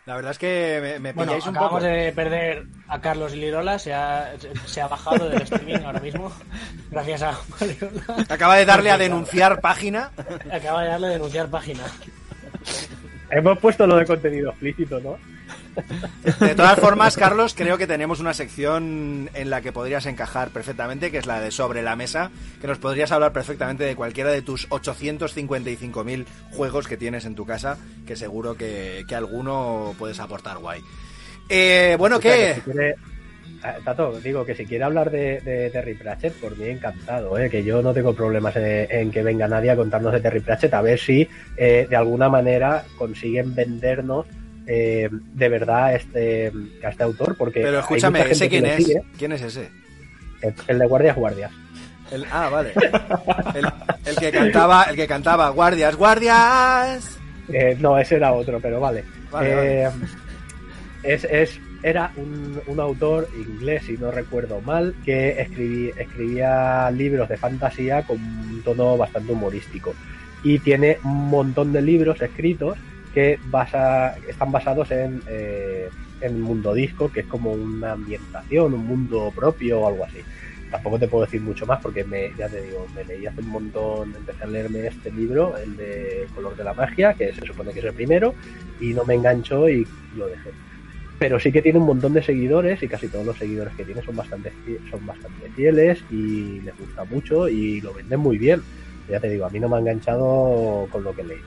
[0.08, 1.84] La verdad es que me, me Bueno, pilláis un acabamos poco.
[1.92, 4.32] de perder a Carlos Lirola, se ha,
[4.64, 6.32] se ha bajado del streaming ahora mismo,
[6.90, 8.24] gracias a Mariola.
[8.30, 10.10] Acaba de darle a denunciar página.
[10.50, 11.82] Acaba de darle a denunciar página.
[13.30, 15.18] Hemos puesto lo de contenido explícito, ¿no?
[16.40, 21.10] De todas formas, Carlos, creo que tenemos una sección en la que podrías encajar perfectamente,
[21.10, 24.42] que es la de Sobre la Mesa, que nos podrías hablar perfectamente de cualquiera de
[24.42, 30.58] tus 855.000 juegos que tienes en tu casa, que seguro que, que alguno puedes aportar
[30.58, 30.80] guay.
[31.48, 32.54] Eh, bueno, ¿qué?
[32.56, 32.90] si quiere-
[33.64, 37.50] eh, Tato, digo que si quiere hablar de, de Terry Pratchett, por mí encantado, ¿eh?
[37.50, 40.74] que yo no tengo problemas en, en que venga nadie a contarnos de Terry Pratchett,
[40.74, 44.26] a ver si eh, de alguna manera consiguen vendernos
[44.68, 46.52] eh, de verdad este,
[46.84, 48.76] a este autor, porque Pero escúchame, ¿ese quién es?
[48.84, 49.02] sigue.
[49.18, 49.70] ¿Quién es ese?
[50.42, 51.50] El, el de Guardias Guardias.
[52.12, 52.72] El- ah, vale.
[53.54, 53.66] El,
[54.06, 57.18] el que cantaba, el que cantaba Guardias, Guardias.
[57.52, 59.04] Eh, no, ese era otro, pero vale.
[59.30, 59.90] Vale, Eh,
[61.02, 67.28] Es, es, era un, un autor inglés, si no recuerdo mal, que escribí- escribía libros
[67.28, 69.94] de fantasía con un tono bastante humorístico.
[70.42, 72.76] Y tiene un montón de libros escritos
[73.12, 75.88] que basa, están basados en, eh,
[76.20, 80.18] en Mundo Disco, que es como una ambientación, un mundo propio o algo así.
[80.70, 83.48] Tampoco te puedo decir mucho más porque me, ya te digo, me leí hace un
[83.48, 87.72] montón, empecé a leerme este libro, el de Color de la Magia, que se supone
[87.72, 88.34] que es el primero,
[88.78, 90.50] y no me enganchó y lo dejé.
[91.18, 94.02] Pero sí que tiene un montón de seguidores y casi todos los seguidores que tiene
[94.02, 94.52] son bastante,
[94.90, 98.62] son bastante fieles y les gusta mucho y lo venden muy bien.
[99.08, 101.40] Ya te digo, a mí no me ha enganchado con lo que leí.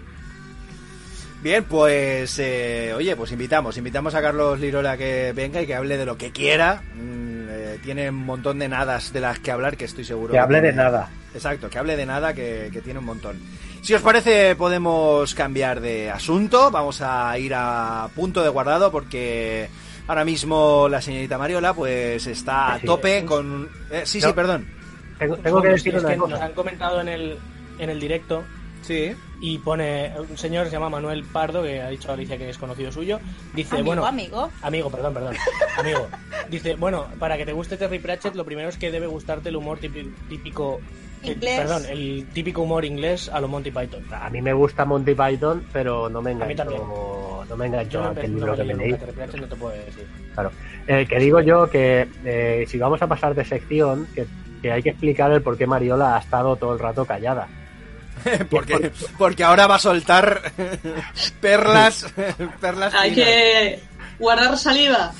[1.41, 5.97] Bien, pues eh, oye, pues invitamos, invitamos a Carlos Lirola que venga y que hable
[5.97, 6.84] de lo que quiera.
[6.93, 10.32] Mm, eh, tiene un montón de nadas de las que hablar que estoy seguro.
[10.34, 11.10] Que hable de nada.
[11.34, 13.39] Exacto, que hable de nada que, que tiene un montón.
[13.82, 16.69] Si os parece, podemos cambiar de asunto.
[16.69, 19.67] Vamos a ir a punto de guardado porque
[20.08, 23.67] ahora mismo la señorita Mariola pues está a tope con...
[23.89, 24.67] eh, sí, sí, perdón.
[25.17, 26.45] Tengo, tengo que decir es una que nos cosa.
[26.45, 27.38] han comentado en el,
[27.80, 28.43] en el directo
[28.84, 29.13] Sí.
[29.43, 32.91] Y pone, un señor se llama Manuel Pardo, que ha dicho Alicia que es conocido
[32.91, 33.19] suyo,
[33.56, 34.06] dice, Amigo, bueno...
[34.06, 34.51] amigo.
[34.62, 35.36] Amigo, perdón, perdón.
[35.80, 36.08] Amigo.
[36.49, 39.56] Dice, bueno, para que te guste Terry Pratchett, lo primero es que debe gustarte el
[39.56, 40.80] humor típi- típico...
[41.23, 41.60] eh, Inglés.
[41.60, 44.04] perdón, el típico humor inglés a lo Monty Python.
[44.12, 46.80] A mí me gusta Monty Python, pero no me A mí también.
[46.82, 48.99] enganchó, no me enganchó Yo no aquel libro me que leí me nunca leí.
[48.99, 50.08] Terry Pratchett, no te puedo decir.
[50.36, 50.51] Claro.
[50.88, 54.27] Eh, que digo yo que eh, si vamos a pasar de sección, que,
[54.62, 57.47] que hay que explicar el por qué Mariola ha estado todo el rato callada.
[58.50, 60.41] porque, porque ahora va a soltar
[61.41, 62.06] perlas,
[62.60, 63.28] perlas Hay finas.
[63.28, 63.84] que
[64.19, 65.12] guardar saliva.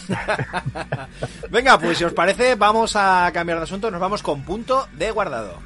[1.50, 3.90] Venga, pues si os parece, vamos a cambiar de asunto.
[3.90, 5.60] Nos vamos con punto de guardado.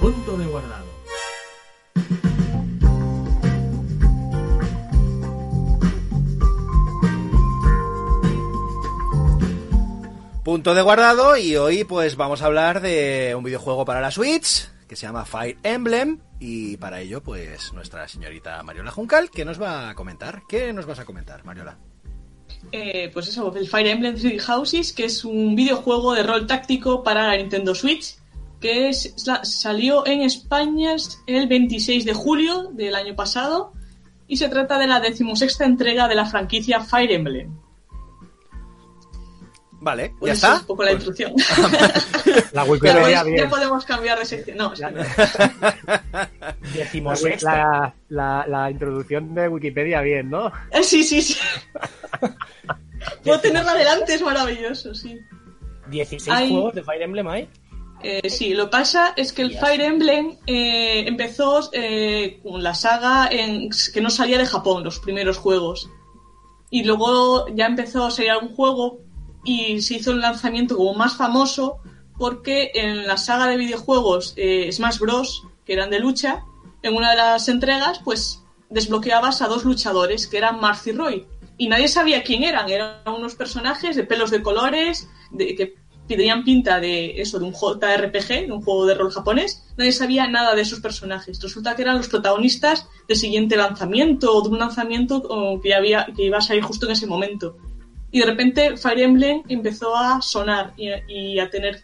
[0.00, 0.81] Punto de guardado.
[10.44, 14.68] Punto de guardado y hoy pues vamos a hablar de un videojuego para la Switch
[14.88, 19.60] que se llama Fire Emblem y para ello pues nuestra señorita Mariola Juncal que nos
[19.62, 20.42] va a comentar.
[20.48, 21.78] ¿Qué nos vas a comentar, Mariola?
[22.72, 27.02] Eh, pues eso, el Fire Emblem Three Houses, que es un videojuego de rol táctico
[27.04, 28.16] para la Nintendo Switch,
[28.60, 33.72] que es- sa- salió en España el 26 de julio del año pasado
[34.26, 37.56] y se trata de la decimosexta entrega de la franquicia Fire Emblem.
[39.84, 40.54] Vale, Pues ¿ya está?
[40.54, 41.32] es un poco la Pues- introducción.
[42.52, 43.36] La Wikipedia bien.
[43.38, 44.56] ya podemos cambiar de sección.
[44.56, 44.72] No.
[44.78, 46.30] La,
[46.74, 50.52] Decimos la, la- la introducción de Wikipedia bien, ¿no?
[50.70, 51.36] Eh, sí, sí, sí.
[53.24, 55.18] Puedo tenerla delante, es maravilloso, sí.
[55.88, 57.48] 16 Hay- juegos de Fire Emblem hay.
[58.04, 59.58] Eh, sí, lo que pasa es que el.
[59.58, 64.98] Fire Emblem eh, empezó eh, con la saga en, que no salía de Japón, los
[65.00, 65.88] primeros juegos.
[66.70, 69.00] Y luego ya empezó a salir algún juego
[69.44, 71.78] y se hizo un lanzamiento como más famoso
[72.18, 76.44] porque en la saga de videojuegos eh, Smash Bros, que eran de lucha,
[76.82, 81.26] en una de las entregas, pues desbloqueabas a dos luchadores, que eran Marth y Roy.
[81.58, 85.54] Y nadie sabía quién eran, eran unos personajes de pelos de colores, de,
[86.08, 89.64] que tenían pinta de eso, de un JRPG, de un juego de rol japonés.
[89.76, 91.40] Nadie sabía nada de esos personajes.
[91.40, 96.24] Resulta que eran los protagonistas del siguiente lanzamiento o de un lanzamiento que, había, que
[96.24, 97.56] iba a salir justo en ese momento.
[98.12, 101.82] Y de repente Fire Emblem empezó a sonar y, a tener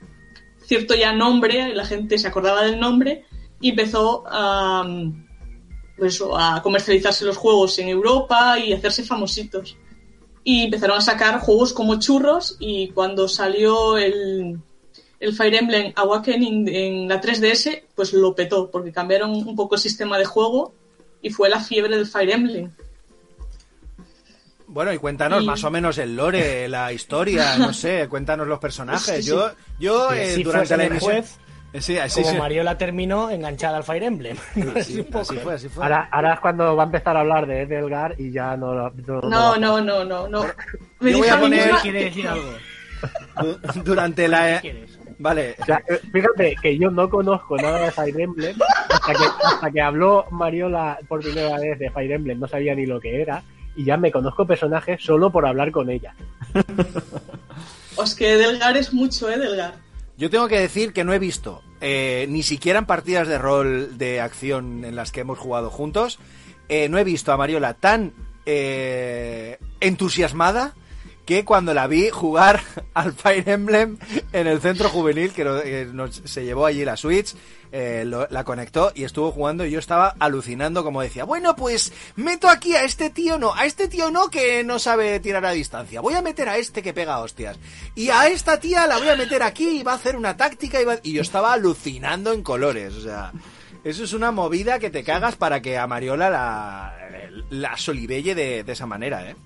[0.60, 3.24] cierto ya nombre, la gente se acordaba del nombre
[3.60, 4.86] y empezó a,
[5.96, 9.78] pues a comercializarse los juegos en Europa y hacerse famositos.
[10.44, 14.60] Y empezaron a sacar juegos como churros y cuando salió el,
[15.20, 19.80] el Fire Emblem Awakening en la 3DS, pues lo petó porque cambiaron un poco el
[19.80, 20.74] sistema de juego
[21.22, 22.70] y fue la fiebre del Fire Emblem.
[24.78, 28.60] Bueno, y cuéntanos Y- más o menos el lore, la historia, no sé, cuéntanos los
[28.60, 29.00] personajes.
[29.16, 29.28] Sí, sí.
[29.30, 31.12] Yo, yo eh, si durante la emisión...
[31.14, 31.36] juez,
[31.72, 32.38] Eh, Sí, así, como sí.
[32.38, 34.36] Mariola terminó enganchada al Fire Emblem.
[34.84, 35.82] Sí, así fue, así fue.
[35.82, 38.92] Ahora, ahora es cuando va a empezar a hablar de Edelgar y ya no lo-
[39.04, 40.44] no- No, no, no, no, no.
[41.00, 42.52] Me Yo voy a poner- misma- ¿Quiere decir algo?
[43.42, 44.62] Du- Durante la...
[45.18, 48.56] Vale, O sea, eh, fíjate que yo no conozco nada de Fire Emblem
[48.88, 52.86] hasta que, hasta que habló Mariola por primera vez de Fire Emblem, no sabía ni
[52.86, 53.42] lo que era
[53.78, 56.12] y ya me conozco personajes solo por hablar con ella.
[57.96, 59.38] Os que Delgar es mucho, ¿eh?
[59.38, 59.74] Delgar.
[60.16, 63.96] Yo tengo que decir que no he visto eh, ni siquiera en partidas de rol
[63.96, 66.18] de acción en las que hemos jugado juntos,
[66.68, 68.14] eh, no he visto a Mariola tan
[68.46, 70.74] eh, entusiasmada
[71.28, 72.62] que cuando la vi jugar
[72.94, 73.98] al Fire Emblem
[74.32, 75.86] en el centro juvenil, que eh,
[76.24, 77.34] se llevó allí la Switch,
[77.70, 82.48] eh, la conectó y estuvo jugando y yo estaba alucinando como decía, bueno pues meto
[82.48, 86.00] aquí a este tío no, a este tío no que no sabe tirar a distancia,
[86.00, 87.58] voy a meter a este que pega hostias
[87.94, 90.80] y a esta tía la voy a meter aquí y va a hacer una táctica
[90.80, 93.32] y, va- y yo estaba alucinando en colores, o sea...
[93.84, 96.94] Eso es una movida que te cagas para que a Mariola la,
[97.50, 99.36] la solivelle de, de esa manera, ¿eh?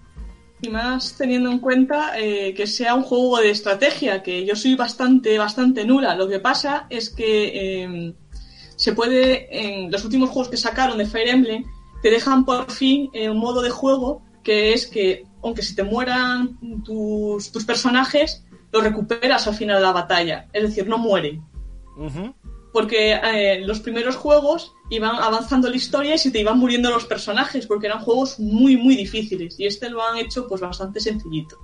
[0.62, 4.76] Y más teniendo en cuenta eh, que sea un juego de estrategia, que yo soy
[4.76, 6.14] bastante, bastante nula.
[6.14, 8.14] Lo que pasa es que eh,
[8.76, 11.64] se puede, en los últimos juegos que sacaron de Fire Emblem,
[12.02, 15.82] te dejan por fin eh, un modo de juego que es que, aunque se te
[15.82, 20.48] mueran tus, tus personajes, los recuperas al final de la batalla.
[20.52, 21.42] Es decir, no mueren.
[22.72, 27.04] Porque eh, los primeros juegos iban avanzando la historia y se te iban muriendo los
[27.04, 29.58] personajes, porque eran juegos muy, muy difíciles.
[29.60, 31.58] Y este lo han hecho pues bastante sencillito.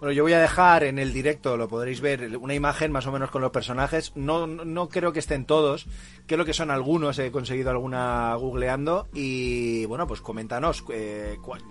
[0.00, 3.12] Bueno, yo voy a dejar en el directo, lo podréis ver, una imagen más o
[3.12, 4.12] menos con los personajes.
[4.14, 5.86] No, no- no creo que estén todos,
[6.26, 9.08] creo que son algunos, he conseguido alguna googleando.
[9.14, 11.62] Y bueno, pues coméntanos eh, cuál-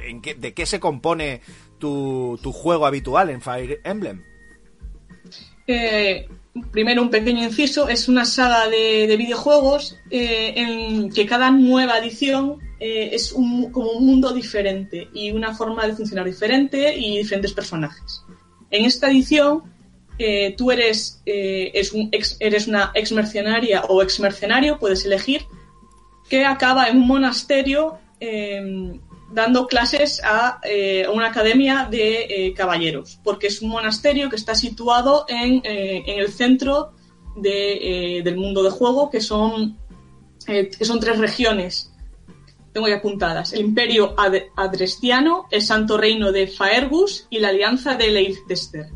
[0.00, 1.42] ¿en qué- ¿De qué se compone
[1.78, 4.24] tu, tu juego habitual en Fire Emblem?
[5.66, 6.28] Eh,
[6.70, 7.88] primero, un pequeño inciso.
[7.88, 13.90] Es una saga de, de videojuegos eh, en que cada nueva edición eh, es como
[13.90, 18.22] un mundo diferente y una forma de funcionar diferente y diferentes personajes.
[18.70, 19.62] En esta edición,
[20.18, 25.42] eh, tú eres, eres una ex mercenaria o ex mercenario, puedes elegir,
[26.28, 27.98] que acaba en un monasterio
[29.32, 34.54] dando clases a eh, una academia de eh, caballeros, porque es un monasterio que está
[34.54, 36.92] situado en, eh, en el centro
[37.36, 39.78] de, del mundo de juego, que son,
[40.44, 41.92] que son tres regiones.
[42.72, 43.52] Tengo ya apuntadas.
[43.52, 48.86] El Imperio Ad- Adrestiano, el Santo Reino de Faergus y la Alianza de Leicester.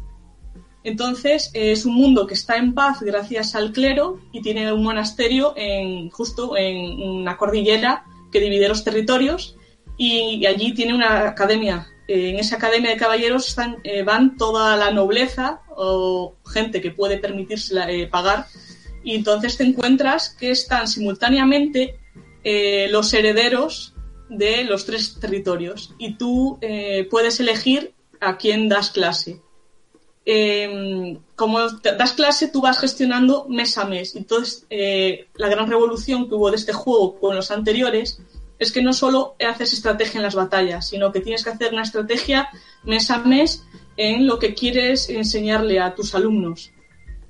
[0.85, 5.55] Entonces, es un mundo que está en paz gracias al clero y tiene un monasterio
[5.57, 9.57] en, justo en una cordillera que divide los territorios
[9.97, 11.89] y, allí tiene una academia.
[12.07, 16.91] Eh, en esa academia de caballeros están, eh, van toda la nobleza o gente que
[16.91, 18.47] puede permitirse eh, pagar
[19.05, 22.01] y entonces te encuentras que están simultáneamente
[22.43, 23.95] eh, los herederos
[24.29, 29.41] de los tres territorios y tú eh, puedes elegir a quién das clase
[30.27, 34.17] eh, como das clase, tú vas gestionando mes a mes.
[34.17, 34.67] Entonces,
[35.35, 38.23] la gran revolución que hubo de este juego con los anteriores
[38.59, 41.83] es que no solo haces estrategia en las batallas, sino que tienes que hacer una
[41.83, 42.49] estrategia
[42.85, 43.65] mes a mes
[43.97, 46.71] en lo que quieres enseñarle a tus alumnos.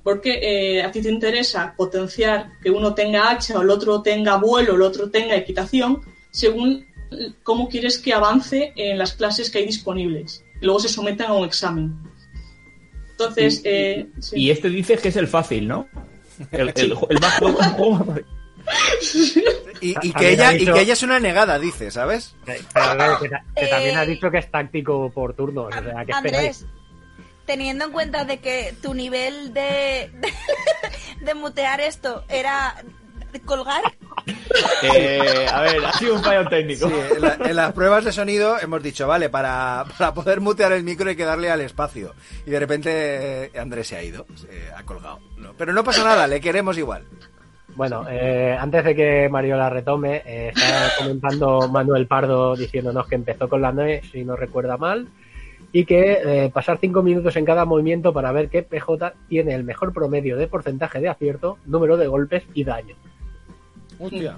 [0.02, 4.37] Porque eh, a ti te interesa potenciar que uno tenga hacha, o el otro tenga
[4.37, 6.87] vuelo, el otro tenga equitación, según
[7.42, 10.44] cómo quieres que avance en las clases que hay disponibles.
[10.60, 11.94] Y luego se someten a un examen.
[13.12, 14.37] Entonces, Y- eh, sí.
[14.40, 15.88] Y este dices que es el fácil, ¿no?
[16.50, 18.14] El, el- el más juego-
[19.81, 22.35] Y, y También que ella, y dicho- que ella es una negada, dice, ¿sabes?
[22.44, 23.29] Pero, a ver, que,
[23.61, 25.66] que también Eh, ha dicho que es táctico por turnos.
[25.66, 26.14] O sea, esperáis.
[26.14, 26.66] Andrés,
[27.46, 30.33] teniendo en cuenta de que tu nivel de, de,
[31.20, 32.74] de mutear esto era
[33.44, 33.83] colgar,
[34.83, 36.88] Eh, a ver, ha sido un fallo técnico.
[36.88, 40.72] Sí, en, la- en las pruebas de sonido hemos dicho, vale, para, para poder mutear
[40.72, 42.14] el micro hay que darle al espacio.
[42.46, 42.90] Y de repente
[43.46, 45.18] eh, Andrés se ha ido, se ha colgado.
[45.37, 47.05] No, pero no pasa nada, le queremos igual.
[47.76, 53.16] Bueno, eh, antes de que Mario la retome, eh, estaba comentando Manuel Pardo diciéndonos que
[53.16, 55.08] empezó con la NOE, si no recuerda mal,
[55.72, 59.64] y que eh, pasar cinco minutos en cada movimiento para ver qué PJ tiene el
[59.64, 62.94] mejor promedio de porcentaje de acierto, número de golpes y daño.
[63.98, 64.37] Hostia.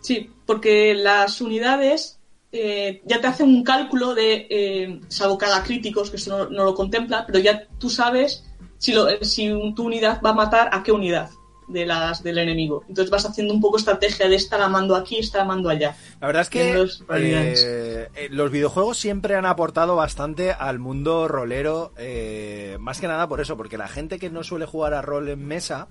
[0.00, 2.20] Sí, porque las unidades
[2.52, 6.64] eh, ya te hacen un cálculo de, eh, salvo haga críticos, que eso no, no
[6.64, 8.44] lo contempla, pero ya tú sabes
[8.78, 11.28] si, lo- si un- tu unidad va a matar a qué unidad
[11.68, 12.84] de las del enemigo.
[12.88, 15.96] Entonces vas haciendo un poco estrategia de esta la mando aquí, esta la mando allá.
[16.20, 17.64] La verdad es que variedades.
[17.66, 23.28] eh, eh, los videojuegos siempre han aportado bastante al mundo rolero, eh, más que nada
[23.28, 25.88] por eso, porque la gente que no suele jugar a rol en mesa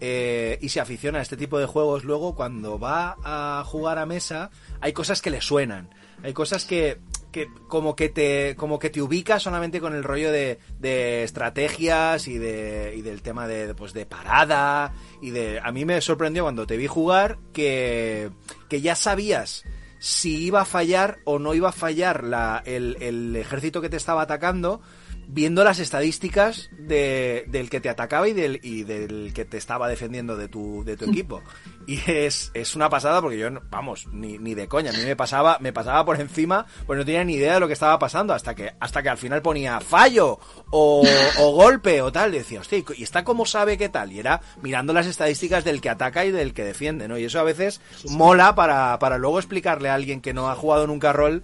[0.00, 4.06] eh, y se aficiona a este tipo de juegos, luego cuando va a jugar a
[4.06, 5.88] mesa hay cosas que le suenan,
[6.22, 6.98] hay cosas que,
[7.34, 12.28] que como que te como que te ubica solamente con el rollo de, de estrategias
[12.28, 16.44] y de y del tema de pues de parada y de a mí me sorprendió
[16.44, 18.30] cuando te vi jugar que
[18.68, 19.64] que ya sabías
[19.98, 23.96] si iba a fallar o no iba a fallar la, el, el ejército que te
[23.96, 24.80] estaba atacando
[25.26, 29.88] viendo las estadísticas de, del que te atacaba y del, y del que te estaba
[29.88, 31.42] defendiendo de tu, de tu equipo.
[31.86, 35.02] Y es, es una pasada porque yo, no- vamos, ni, ni de coña, a mí
[35.04, 37.98] me pasaba, me pasaba por encima, pues no tenía ni idea de lo que estaba
[37.98, 40.38] pasando hasta que, hasta que al final ponía fallo
[40.70, 41.04] o,
[41.40, 42.34] o golpe o tal.
[42.34, 44.12] Y decía, hostia, ¿y está cómo sabe qué tal?
[44.12, 47.18] Y era mirando las estadísticas del que ataca y del que defiende, ¿no?
[47.18, 50.86] Y eso a veces mola para, para luego explicarle a alguien que no ha jugado
[50.86, 51.42] nunca rol,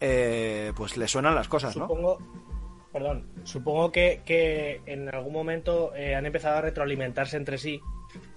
[0.00, 1.86] eh, pues le suenan las cosas, ¿no?
[1.88, 2.18] Supongo,
[2.94, 7.80] perdón, supongo que, que en algún momento eh, han empezado a retroalimentarse entre sí.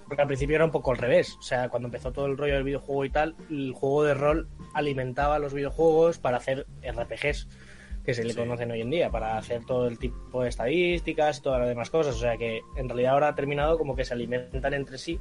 [0.07, 1.37] Porque al principio era un poco al revés.
[1.37, 4.49] O sea, cuando empezó todo el rollo del videojuego y tal, el juego de rol
[4.73, 7.47] alimentaba a los videojuegos para hacer RPGs,
[8.03, 11.41] que se le conocen hoy en día, para hacer todo el tipo de estadísticas y
[11.43, 12.15] todas las demás cosas.
[12.15, 15.19] O sea que en realidad ahora ha terminado como que se alimentan entre sí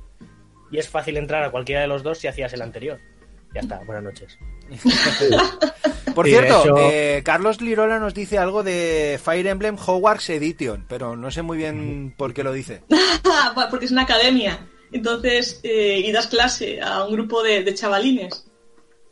[0.71, 3.01] y es fácil entrar a cualquiera de los dos si hacías el anterior.
[3.53, 4.39] Ya está, buenas noches.
[6.17, 11.15] Por cierto, hecho- eh, Carlos Lirola nos dice algo de Fire Emblem Hogwarts Edition, pero
[11.15, 12.83] no sé muy bien por qué lo dice.
[13.71, 14.67] Porque es una academia.
[14.93, 18.47] Entonces, eh, y das clase a un grupo de, de chavalines.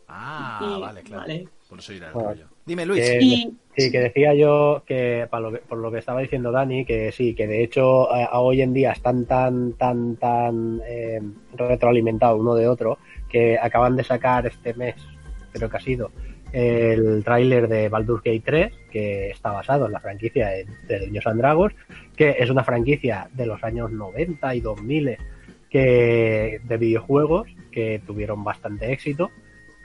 [0.09, 1.23] Ah, Y- vale, claro.
[1.23, 1.49] vale.
[1.69, 2.47] Por eso irá el Bueno, rollo.
[2.67, 3.05] Dime, Luis.
[3.05, 6.53] Que- Y- sí, que decía yo que, para lo que- por lo que estaba diciendo
[6.53, 10.81] Dani, que sí, que de hecho a, a hoy en día están tan, tan, tan
[10.89, 11.21] eh,
[11.55, 12.99] retroalimentados uno de otro
[13.29, 14.95] que acaban de sacar este mes,
[15.53, 16.11] creo que ha sido
[16.55, 21.27] el tráiler de Baldur's Gate 3, que está basado en la franquicia de, de Dungeons
[21.27, 21.75] and Dragons,
[22.17, 25.17] que es una franquicia de los años 90 y 2000
[25.69, 29.33] que, de videojuegos que tuvieron bastante éxito,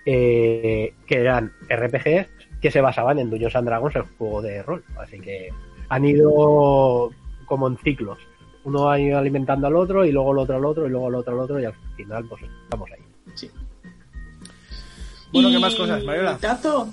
[0.05, 2.27] eh, que eran RPGs
[2.61, 4.83] que se basaban en Dungeons and Dragons, el juego de rol.
[4.99, 5.49] Así que
[5.89, 7.09] han ido
[7.47, 8.19] como en ciclos.
[8.63, 11.15] Uno ha ido alimentando al otro y luego el otro al otro y luego el
[11.15, 13.01] otro al otro y al final pues estamos ahí.
[13.33, 13.49] Sí.
[15.31, 16.37] Bueno, ¿qué más cosas, Mariola?
[16.37, 16.89] Tato,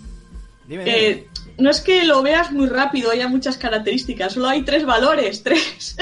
[0.67, 1.09] Dime, dime.
[1.09, 1.27] eh,
[1.59, 5.97] no es que lo veas muy rápido, haya muchas características, solo hay tres valores, tres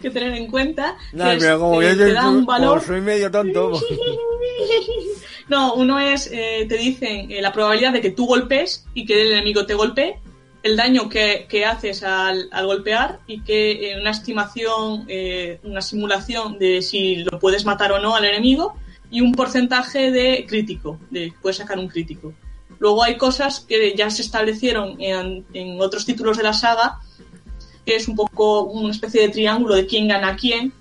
[0.00, 0.96] que tener en cuenta.
[1.12, 2.82] No, que es, pero como eh, yo te da un valor.
[2.82, 3.70] soy medio tonto.
[3.70, 3.84] pues,
[5.48, 9.22] No, uno es, eh, te dicen eh, la probabilidad de que tú golpes y que
[9.22, 10.18] el enemigo te golpee,
[10.64, 15.80] el daño que, que haces al, al golpear y que eh, una estimación, eh, una
[15.82, 18.74] simulación de si lo puedes matar o no al enemigo
[19.10, 22.34] y un porcentaje de crítico, de puedes sacar un crítico.
[22.78, 27.00] Luego hay cosas que ya se establecieron en, otros títulos de la saga,
[27.84, 30.72] que es un poco una especie de triángulo de quién gana a quién.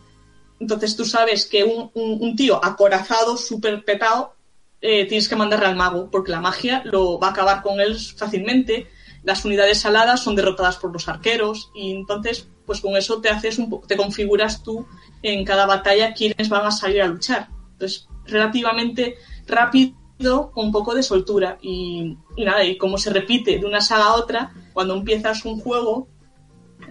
[0.60, 4.34] Entonces tú sabes que un, tío acorazado, súper petado,
[4.82, 7.98] eh, tienes que mandarle al mago, porque la magia lo va a acabar con él
[7.98, 8.88] fácilmente.
[9.24, 13.58] Las unidades aladas son derrotadas por los arqueros, y entonces, pues con eso te haces
[13.58, 14.86] un te configuras tú
[15.24, 17.55] en cada batalla quiénes van a salir a luchar.
[17.86, 19.18] Entonces, relativamente
[19.48, 21.58] rápido, con un poco de soltura.
[21.62, 26.08] Y, nada, y como se repite de una saga a otra, cuando empiezas un juego,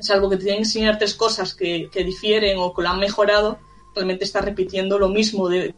[0.00, 3.58] salvo que te tienen que enseñar tres cosas que, difieren o que lo han mejorado,
[3.94, 5.48] realmente está repitiendo lo mismo.
[5.48, 5.74] De,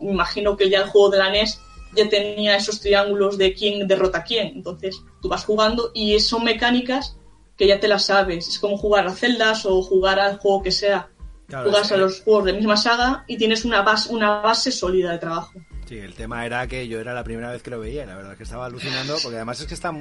[0.00, 1.60] imagino que ya el juego de la NES
[1.96, 4.48] ya tenía esos triángulos de quién derrota a quién.
[4.48, 7.16] Entonces tú vas jugando y son mecánicas
[7.56, 8.48] que ya te las sabes.
[8.48, 11.10] Es como jugar a celdas o jugar al juego que sea.
[11.48, 14.70] Claro, Jugas es- a los juegos de misma saga y tienes una base, una base
[14.70, 15.52] sólida de trabajo.
[15.86, 18.32] Sí, el tema era que yo era la primera vez que lo veía, la verdad
[18.32, 19.92] es que estaba alucinando, porque además es que está,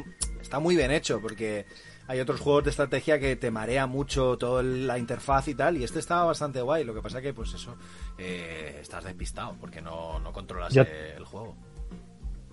[0.41, 1.65] está muy bien hecho, porque
[2.09, 5.85] hay otros juegos de estrategia que te marea mucho toda la interfaz y tal, y
[5.85, 7.77] este estaba bastante guay, lo que pasa que pues eso,
[8.17, 11.55] eh, estás despistado, porque no, no controlas Yo- el juego.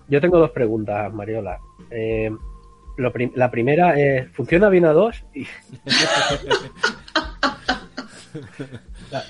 [0.07, 1.59] Yo tengo dos preguntas, Mariola.
[1.91, 2.31] Eh,
[2.97, 5.21] lo prim- la primera es, ¿funciona bien a dos?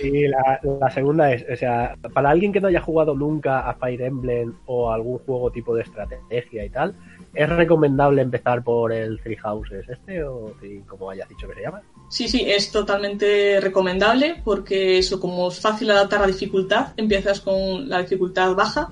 [0.01, 0.59] Y, la,
[0.93, 4.91] segunda es, o sea, para alguien que no haya jugado nunca a Fire Emblem o
[4.91, 6.95] algún juego tipo de estrategia y tal,
[7.33, 10.53] ¿es recomendable empezar por el Three Houses este o
[10.87, 11.81] como hayas dicho que se llama?
[12.09, 17.89] Sí, sí, es totalmente recomendable porque eso, como es fácil adaptar la dificultad, empiezas con
[17.89, 18.91] la dificultad baja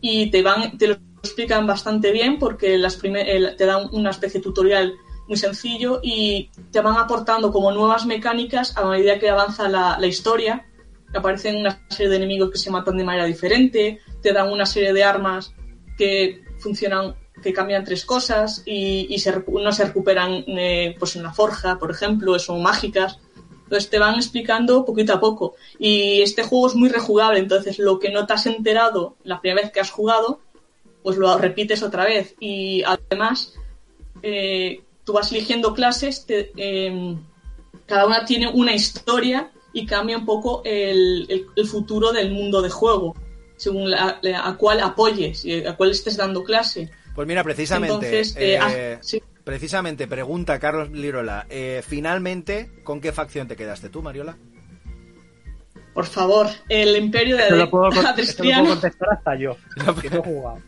[0.00, 4.10] y te van, te lo explican bastante bien porque las prime- el- te dan una
[4.10, 4.92] especie de tutorial
[5.28, 10.66] muy sencillo y te van aportando como nuevas mecánicas a medida que avanza la, historia.
[11.14, 14.92] Aparecen una serie de enemigos que se matan de manera diferente, te dan una serie
[14.92, 15.54] de armas
[15.96, 21.22] que funcionan, que cambian tres cosas y, y se, no se recuperan eh, pues en
[21.22, 23.18] la forja, por ejemplo, son mágicas.
[23.64, 25.54] Entonces te van explicando poquito a poco.
[25.78, 29.62] Y este juego es muy rejugable, entonces lo que no te has enterado la primera
[29.62, 30.40] vez que has jugado,
[31.02, 32.34] pues lo repites otra vez.
[32.38, 33.54] Y además,
[34.22, 37.18] eh, tú vas eligiendo clases, te- em,
[37.86, 42.62] cada una tiene una historia y cambia un poco el, el- el futuro del mundo
[42.62, 43.14] de juego,
[43.56, 46.90] según la- la- a cuál apoyes y a cuál estés dando clase.
[47.14, 49.22] Pues mira, precisamente, Entonces, eh, eh, ah, sí.
[49.44, 54.36] precisamente pregunta Carlos Lirola, eh, finalmente, ¿con qué facción te quedaste tú, Mariola?
[55.94, 59.56] Por favor, el imperio de lo puedo, contestar hasta yo,
[60.00, 60.58] que no he jugado.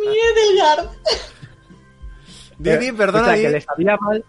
[0.00, 0.88] Mi Edelgard.
[2.62, 4.24] Didi, perdona, o sea, que le sabía mal.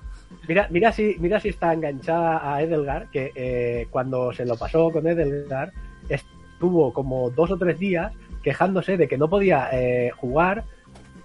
[0.48, 4.92] Mira, mira si, mira si está enganchada a Edelgar, que eh, cuando se lo pasó
[4.92, 5.72] con Edelgar,
[6.10, 8.12] estuvo como dos o tres días
[8.42, 10.66] quejándose de que no podía eh, jugar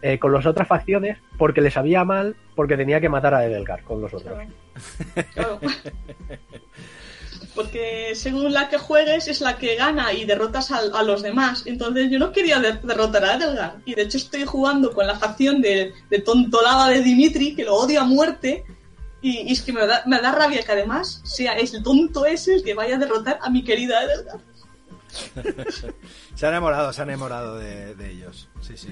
[0.02, 3.82] eh, con las otras facciones porque le sabía mal porque tenía que matar a Edelgar
[3.82, 4.38] con los otros.
[5.34, 5.58] Claro.
[7.58, 11.64] Porque según la que juegues es la que gana y derrotas a, a los demás.
[11.66, 13.78] Entonces yo no quería de- derrotar a Edelgar.
[13.84, 17.74] Y de hecho estoy jugando con la facción de, de tontolada de Dimitri, que lo
[17.74, 18.64] odio a muerte.
[19.22, 22.54] Y, y es que me da, me da rabia que además sea el tonto ese
[22.54, 24.38] el que vaya a derrotar a mi querida Edelgar.
[26.36, 28.48] Se han enamorado, se han enamorado de, de ellos.
[28.60, 28.88] Sí, sí.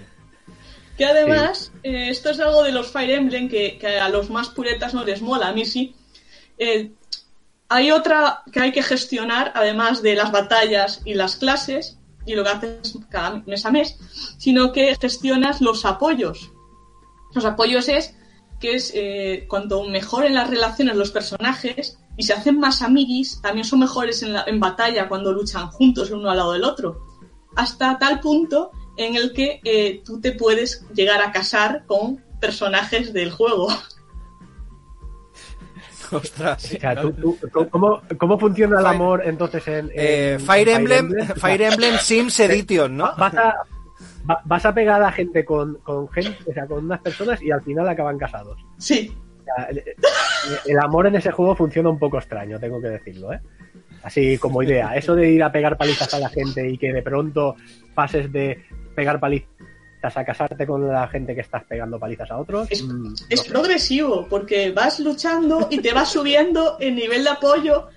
[0.99, 4.49] Que además, eh, esto es algo de los Fire Emblem que, que a los más
[4.49, 5.95] puretas no les mola, a mí sí.
[6.59, 6.91] Eh,
[7.69, 12.43] hay otra que hay que gestionar, además de las batallas y las clases, y lo
[12.45, 13.99] que haces cada mes a mes,
[14.39, 16.53] sino que gestionas los apoyos.
[17.35, 18.15] Los apoyos es
[18.61, 23.65] que es eh, cuanto mejoren las relaciones los personajes y se hacen más amiguis, también
[23.65, 27.07] son mejores en, la, en batalla cuando luchan juntos uno al lado del otro.
[27.55, 33.13] Hasta tal punto en el que eh, tú te puedes llegar a casar con personajes
[33.13, 33.69] del juego.
[36.13, 36.65] Ostras.
[36.65, 40.69] O sea, tú- tú- tú- ¿cómo, cómo funciona el amor entonces en, Eh, en Fire
[40.69, 43.11] Emblem, Fire Emblem Sims Edition, ¿no?
[43.17, 43.55] Vas a,
[44.29, 47.51] va- vas a pegar a gente con, con gente, o sea, con unas personas y
[47.51, 48.59] al final acaban casados.
[48.79, 49.83] Sí, O sea, el,
[50.67, 53.41] el amor en ese juego funciona un poco extraño, tengo que decirlo, ¿eh?
[54.03, 54.95] Así como idea.
[54.95, 57.57] Eso de ir a pegar palizas a la gente y que de pronto
[57.95, 58.63] pases de
[58.95, 59.49] pegar palizas
[60.17, 62.71] a casarte con la gente que estás pegando palizas a otros.
[62.71, 67.89] Es- mm, es progresivo, porque vas luchando y te vas subiendo el nivel de apoyo.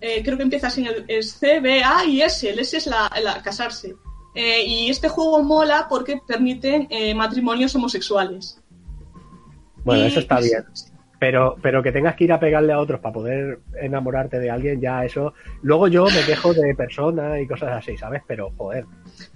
[0.00, 2.48] Eh, creo que empiezas en el, C, B, A y S.
[2.48, 3.94] El S es la, la casarse.
[4.34, 8.62] Eh, y este juego mola porque permite eh, matrimonios homosexuales.
[9.84, 10.64] Bueno, Y- eso está bien.
[11.18, 14.80] Pero, pero que tengas que ir a pegarle a otros para poder enamorarte de alguien,
[14.80, 15.34] ya eso.
[15.60, 18.22] Luego yo me quejo de personas y cosas así, ¿sabes?
[18.26, 18.86] Pero, joder.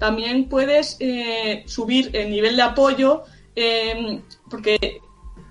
[0.05, 3.23] También puedes eh, subir el nivel de apoyo
[3.57, 5.01] eh, porque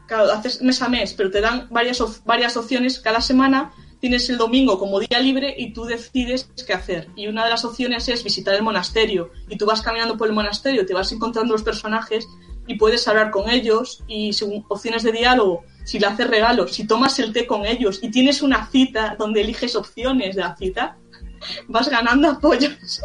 [0.05, 3.73] claro, haces mes a mes, pero te dan varias, varias opciones cada semana.
[3.99, 7.09] Tienes el domingo como día libre y tú decides qué hacer.
[7.15, 9.31] Y una de las opciones es visitar el monasterio.
[9.49, 12.27] Y tú vas caminando por el monasterio, te vas encontrando los personajes
[12.67, 14.03] y puedes hablar con ellos.
[14.07, 17.97] Y según opciones de diálogo, si le haces regalos, si tomas el té con ellos
[18.03, 20.99] y tienes una cita donde eliges opciones de la cita,
[21.67, 23.01] vas ganando apoyos.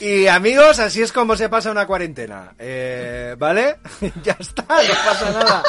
[0.00, 2.54] Y amigos, así es como se pasa una cuarentena.
[2.58, 3.76] Eh, ¿Vale?
[4.22, 5.62] ya está, no pasa nada.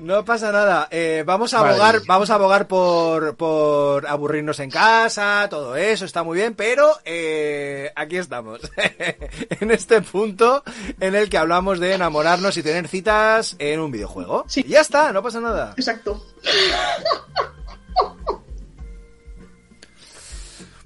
[0.00, 0.88] No pasa nada.
[0.90, 1.74] Eh, vamos a Vale.
[1.74, 6.90] abogar, vamos a abogar por, por aburrirnos en casa, todo eso está muy bien, pero
[7.04, 8.60] eh, aquí estamos.
[9.60, 10.62] en este punto
[11.00, 14.44] en el que hablamos de enamorarnos y tener citas en un videojuego.
[14.48, 14.64] Sí.
[14.66, 15.74] Y ya está, no pasa nada.
[15.76, 16.24] Exacto.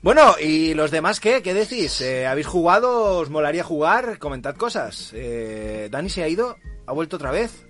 [0.01, 1.43] Bueno, ¿y los demás qué?
[1.43, 2.01] ¿Qué decís?
[2.01, 3.19] Eh, ¿Habéis jugado?
[3.19, 4.19] ¿Os molaría jugar?
[4.19, 5.13] Comentad cosas.
[5.15, 6.57] Eh, ¿Dani se ha ido?
[6.87, 7.67] ¿Ha vuelto otra vez?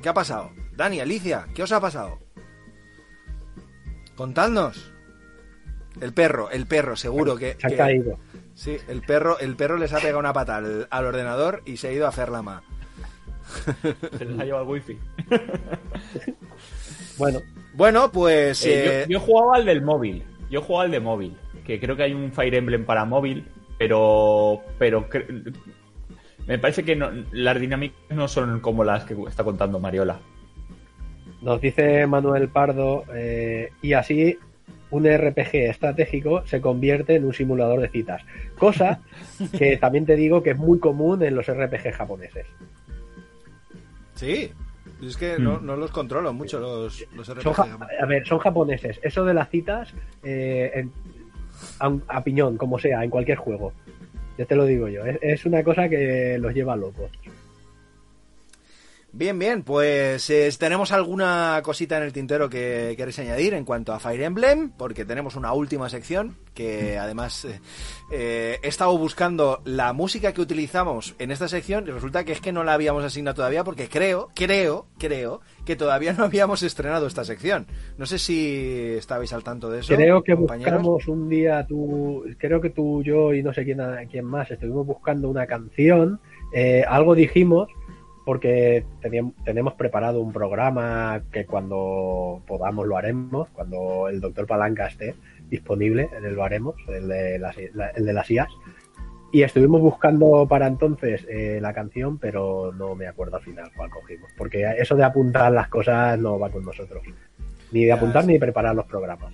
[0.00, 0.50] ¿Qué ha pasado?
[0.76, 2.18] Dani, Alicia, ¿qué os ha pasado?
[4.14, 4.92] Contadnos.
[6.00, 7.56] El perro, el perro, seguro que...
[7.58, 8.18] Se han que- caído.
[8.54, 11.88] Sí, el perro, el perro les ha pegado una pata al, al ordenador y se
[11.88, 12.62] ha ido a hacer la ma.
[14.18, 14.98] Se les ha llevado el wifi.
[17.18, 17.40] Bueno,
[17.74, 18.64] Bueno, pues...
[18.64, 20.24] Eh, eh, yo, yo he jugado al del móvil.
[20.50, 21.36] Yo he jugado al de móvil.
[21.66, 23.46] Que creo que hay un Fire Emblem para móvil.
[23.78, 24.60] Pero.
[24.78, 25.06] Pero.
[26.46, 30.18] Me parece que no- las dinámicas no son como las que está contando Mariola.
[31.40, 34.38] nos dice Manuel Pardo, eh, y así
[34.90, 38.22] un RPG estratégico se convierte en un simulador de citas.
[38.58, 39.00] Cosa
[39.58, 42.46] que también te digo que es muy común en los RPG japoneses.
[44.14, 44.50] Sí,
[45.02, 47.60] es que no, no los controlo mucho los, RPG.
[48.00, 49.00] a ver, son japoneses.
[49.02, 49.92] Eso de las citas,
[50.22, 50.92] eh, en-
[51.78, 53.72] a, piñón, como sea, en cualquier juego.
[54.38, 55.04] Ya te lo digo yo.
[55.04, 57.10] Es, es una cosa que los lleva locos.
[59.14, 63.92] Bien, bien, pues eh, tenemos alguna cosita en el tintero que queréis añadir en cuanto
[63.92, 67.60] a Fire Emblem, porque tenemos una última sección que además eh,
[68.10, 72.40] eh, he estado buscando la música que utilizamos en esta sección y resulta que es
[72.40, 77.06] que no la habíamos asignado todavía porque creo, creo, creo que todavía no habíamos estrenado
[77.06, 77.66] esta sección.
[77.98, 79.94] No sé si estabais al tanto de eso.
[79.94, 80.72] Creo que compañeros.
[80.82, 83.78] buscamos un día, tú, creo que tú, yo y no sé quién,
[84.10, 86.20] quién más, estuvimos buscando una canción.
[86.54, 87.68] eh, algo dijimos,
[88.24, 94.86] porque teníamos, tenemos preparado un programa que cuando podamos lo haremos, cuando el doctor Palanca
[94.86, 95.14] esté
[95.48, 98.48] disponible, lo haremos, el de las, la- el de las IAS.
[99.32, 103.88] Y estuvimos buscando para entonces eh, la canción, pero no me acuerdo al final cuál
[103.90, 104.30] cogimos.
[104.36, 107.02] Porque eso de apuntar las cosas no va con nosotros.
[107.70, 108.28] Ni de apuntar sí.
[108.28, 109.32] ni de preparar los programas.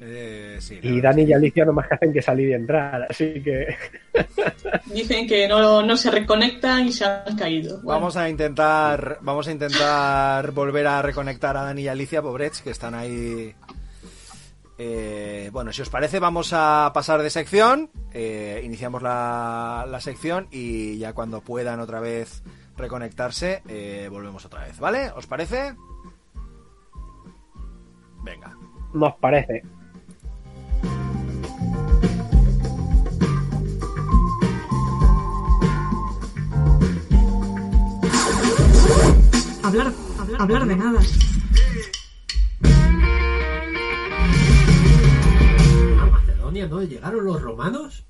[0.00, 3.42] Eh, sí, Y Dani y Alicia no más que hacen que salir y entrar, así
[3.42, 3.74] que
[4.94, 7.76] Dicen que no, no se reconectan y se han caído.
[7.76, 12.62] Bueno, Vamos a intentar, vamos a intentar volver a reconectar a Dani y Alicia, pobrets,
[12.62, 13.54] que están ahí.
[14.80, 17.90] Eh, bueno, si os parece, vamos a pasar de sección.
[18.12, 22.42] Eh, iniciamos la, la sección y ya cuando puedan otra vez
[22.76, 25.10] reconectarse, eh, volvemos otra vez, ¿vale?
[25.16, 25.74] ¿Os parece?
[28.22, 28.56] Venga.
[28.94, 29.62] nos parece.
[39.62, 41.00] Hablar, hablar, hablar de nada.
[46.66, 48.07] No llegaron los romanos?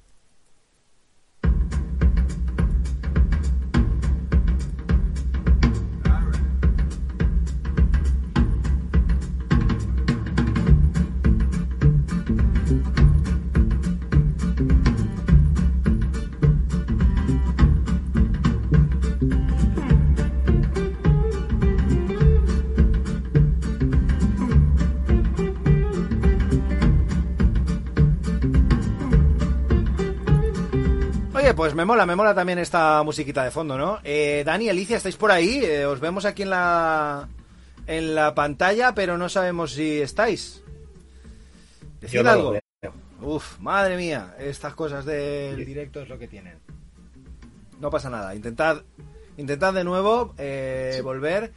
[31.58, 33.98] Pues me mola, me mola también esta musiquita de fondo, ¿no?
[34.04, 35.60] Eh, Dani, Alicia, ¿estáis por ahí?
[35.64, 37.28] Eh, os vemos aquí en la
[37.88, 40.62] en la pantalla, pero no sabemos si estáis.
[42.00, 42.58] Decid no algo.
[43.22, 46.58] Uf, madre mía, estas cosas del directo es lo que tienen.
[47.80, 48.84] No pasa nada, intentad,
[49.36, 51.50] intentad de nuevo eh, volver.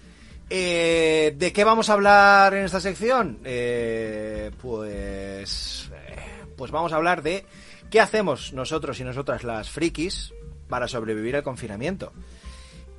[0.49, 3.37] Eh, ¿De qué vamos a hablar en esta sección?
[3.45, 6.15] Eh, pues, eh,
[6.57, 7.45] pues vamos a hablar de
[7.91, 10.33] qué hacemos nosotros y nosotras las frikis
[10.67, 12.13] para sobrevivir al confinamiento.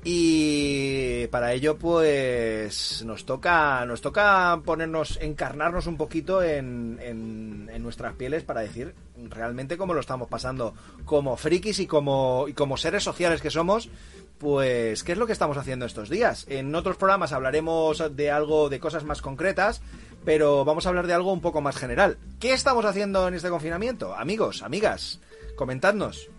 [0.05, 8.13] Y para ello, pues nos toca, nos toca ponernos, encarnarnos un poquito en, en, nuestras
[8.13, 8.95] pieles para decir
[9.29, 10.73] realmente cómo lo estamos pasando
[11.03, 13.89] como frikis y como, y como seres sociales que somos.
[14.37, 16.45] Pues, ¿qué es lo que estamos haciendo estos días?
[16.49, 19.81] En otros programas hablaremos de algo, de cosas más concretas,
[20.25, 22.17] pero vamos a hablar de algo un poco más general.
[22.39, 24.15] ¿Qué estamos haciendo en este confinamiento?
[24.15, 25.21] Amigos, amigas,
[25.55, 26.29] comentadnos.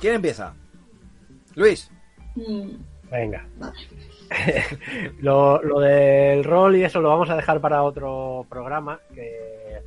[0.00, 0.54] ¿Quién empieza?
[1.54, 1.90] Luis.
[2.36, 2.70] Mm,
[3.10, 3.46] Venga.
[5.20, 9.80] lo, lo del rol y eso lo vamos a dejar para otro programa que,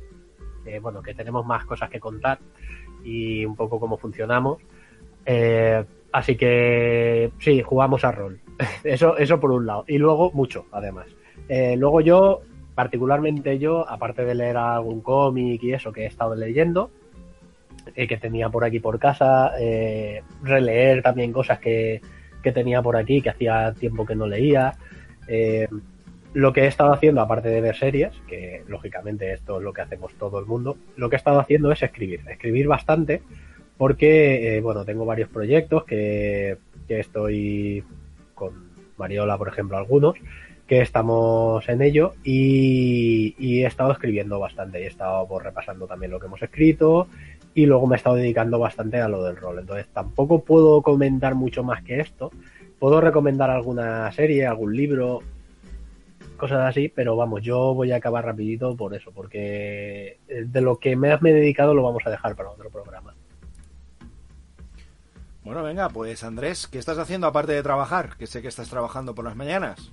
[0.64, 2.40] que, bueno que tenemos más cosas que contar
[3.04, 4.58] y un poco cómo funcionamos
[5.24, 8.40] Eh, así que sí jugamos a rol
[8.82, 11.06] eso eso por un lado y luego mucho además
[11.48, 12.42] Eh, luego yo
[12.74, 16.90] particularmente yo aparte de leer algún cómic y eso que he estado leyendo
[17.94, 22.00] eh, que tenía por aquí por casa eh, releer también cosas que
[22.42, 24.74] que tenía por aquí, que hacía tiempo que no leía.
[26.34, 29.82] Lo que he estado haciendo, aparte de ver series, que lógicamente esto es lo que
[29.82, 33.22] hacemos todo el mundo, lo que he estado haciendo es escribir, escribir bastante,
[33.76, 36.56] porque, bueno, tengo varios proyectos que,
[36.88, 37.84] que estoy
[38.34, 40.16] con Mariola, por ejemplo, algunos,
[40.72, 46.10] que estamos en ello y, he estado escribiendo bastante y he estado pues, repasando también
[46.10, 47.08] lo que hemos escrito
[47.52, 49.58] y luego me he estado dedicando bastante a lo del rol.
[49.58, 52.30] Entonces tampoco puedo comentar mucho más que esto.
[52.78, 55.20] Puedo recomendar alguna serie, algún libro,
[56.38, 60.96] cosas así, pero vamos, yo voy a acabar rapidito por eso, porque de lo que
[60.96, 63.14] me, me he dedicado lo vamos a dejar para otro programa.
[65.44, 68.16] Bueno, venga, pues Andrés, ¿qué estás haciendo aparte de trabajar?
[68.16, 69.92] Que sé que estás trabajando por las mañanas.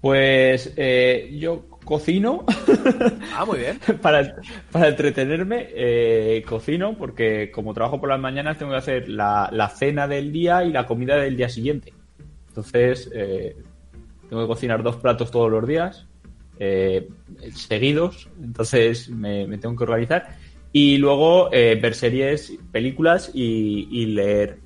[0.00, 2.44] Pues eh, yo cocino
[3.36, 3.78] Ah, muy bien.
[4.02, 4.36] para,
[4.70, 5.68] para entretenerme.
[5.72, 10.32] eh, cocino porque como trabajo por las mañanas tengo que hacer la, la cena del
[10.32, 11.92] día y la comida del día siguiente.
[12.48, 13.56] Entonces eh,
[14.28, 16.06] tengo que cocinar dos platos todos los días
[16.58, 17.08] eh,
[17.54, 18.28] seguidos.
[18.42, 20.28] Entonces me, me tengo que organizar.
[20.72, 24.58] Y luego eh, ver series, películas y, y leer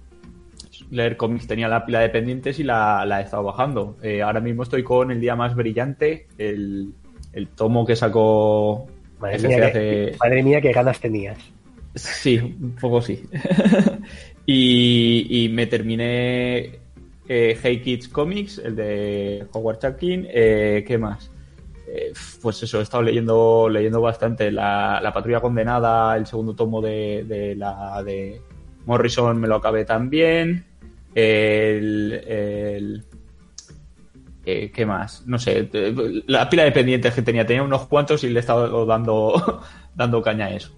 [0.90, 1.46] leer cómics.
[1.46, 3.96] Tenía la pila de pendientes y la, la he estado bajando.
[4.02, 6.92] Eh, ahora mismo estoy con El Día Más Brillante, el,
[7.32, 8.86] el tomo que sacó
[9.18, 10.16] Madre mía, qué, hace...
[10.20, 11.38] madre mía, qué ganas tenías.
[11.94, 13.22] Sí, un poco sí.
[14.46, 16.80] y, y me terminé
[17.28, 20.26] eh, Hey Kids Comics, el de Howard Chapkin.
[20.28, 21.30] Eh, ¿Qué más?
[21.86, 22.12] Eh,
[22.42, 24.50] pues eso, he estado leyendo, leyendo bastante.
[24.50, 28.40] La, la Patrulla Condenada, el segundo tomo de, de la de
[28.86, 30.64] Morrison me lo acabé también.
[31.14, 33.04] El, el-
[34.46, 35.26] eh, ¿Qué más?
[35.26, 35.70] No sé.
[35.72, 37.46] eh, La pila de pendientes que tenía.
[37.46, 39.62] Tenía unos cuantos y le he estado dando,
[39.94, 40.70] dando caña a eso.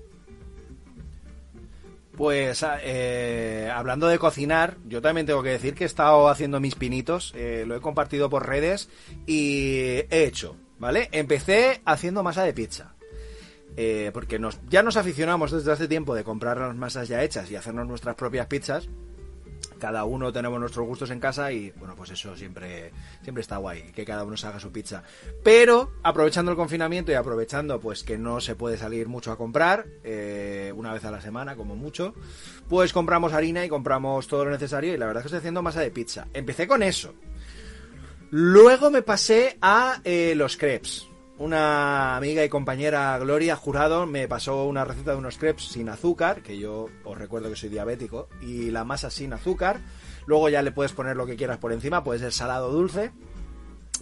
[2.17, 6.61] Pues ah, eh, hablando de cocinar, yo también tengo que decir que he estado haciendo
[6.61, 8.89] mis pinitos, eh, lo he compartido por redes
[9.27, 9.77] y
[10.09, 11.11] he hecho, ¿vale?
[11.13, 12.95] Empecé haciendo masa de pizza.
[13.77, 17.51] Eh, porque nos, ya nos aficionamos desde hace tiempo de comprar las masas ya hechas
[17.51, 18.89] y hacernos nuestras propias pizzas.
[19.79, 22.93] Cada uno tenemos nuestros gustos en casa y bueno, pues eso siempre,
[23.23, 25.03] siempre está guay, que cada uno se haga su pizza.
[25.43, 29.87] Pero aprovechando el confinamiento y aprovechando pues que no se puede salir mucho a comprar,
[30.03, 32.15] eh, una vez a la semana como mucho,
[32.69, 35.63] pues compramos harina y compramos todo lo necesario y la verdad es que estoy haciendo
[35.63, 36.27] masa de pizza.
[36.33, 37.15] Empecé con eso.
[38.31, 41.07] Luego me pasé a eh, los crepes.
[41.39, 46.43] Una amiga y compañera Gloria Jurado me pasó una receta de unos crepes sin azúcar,
[46.43, 49.81] que yo os recuerdo que soy diabético, y la masa sin azúcar.
[50.25, 53.13] Luego ya le puedes poner lo que quieras por encima, puede ser salado o dulce.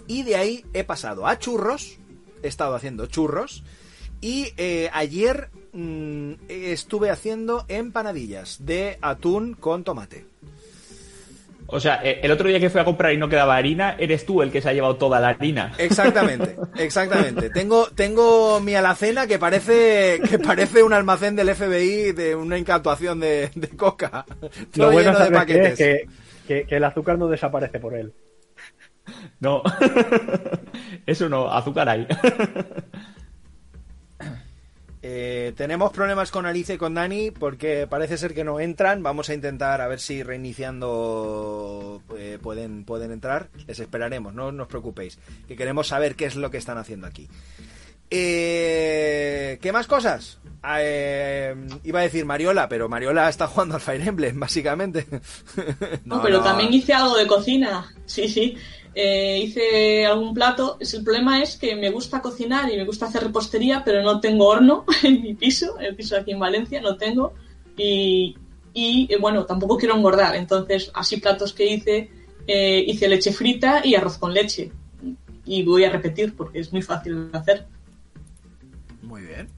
[0.07, 1.99] Y de ahí he pasado a churros,
[2.45, 3.64] he estado haciendo churros,
[4.20, 10.34] y eh, ayer mm, estuve haciendo empanadillas de atún con tomate.
[11.66, 14.26] O sea, eh, el otro día que fui a comprar y no quedaba harina, eres
[14.26, 15.72] tú el que se ha llevado toda la harina.
[15.78, 17.50] Exactamente, exactamente.
[17.50, 23.20] Tengo, tengo mi alacena que parece, que parece un almacén del FBI de una incantuación
[23.20, 24.24] de, de coca.
[24.72, 25.72] Todo Lo bueno lleno de ¿sabes qué paquetes.
[25.72, 25.76] es?
[25.78, 26.06] Que,
[26.46, 28.12] que, que el azúcar no desaparece por él.
[29.40, 29.62] No.
[31.06, 32.06] Eso no, azúcar hay.
[35.07, 39.02] Eh, tenemos problemas con Alicia y con Dani porque parece ser que no entran.
[39.02, 43.50] Vamos a intentar a ver si reiniciando eh, pueden, pueden entrar.
[43.66, 45.18] Les esperaremos, no os preocupéis.
[45.46, 47.28] Que queremos saber qué es lo que están haciendo aquí.
[48.09, 50.38] Eh, ¿Qué más cosas?
[50.62, 55.07] Ah, eh, iba a decir Mariola, pero Mariola está jugando al Fire Emblem, básicamente.
[56.07, 57.92] No, pero también hice algo de cocina.
[58.07, 58.57] Sí, sí.
[58.95, 60.78] Eh, hice algún plato.
[60.80, 64.47] El problema es que me gusta cocinar y me gusta hacer repostería, pero no tengo
[64.47, 67.34] horno en mi piso, en el piso aquí en Valencia, no tengo.
[67.76, 68.36] Y,
[68.72, 70.36] y, eh, bueno, tampoco quiero engordar.
[70.36, 72.11] Entonces, así platos que hice,
[72.47, 74.70] eh, hice leche frita y arroz con leche.
[75.45, 77.66] Y voy a repetir porque es muy fácil de hacer.
[79.03, 79.49] Muy bien.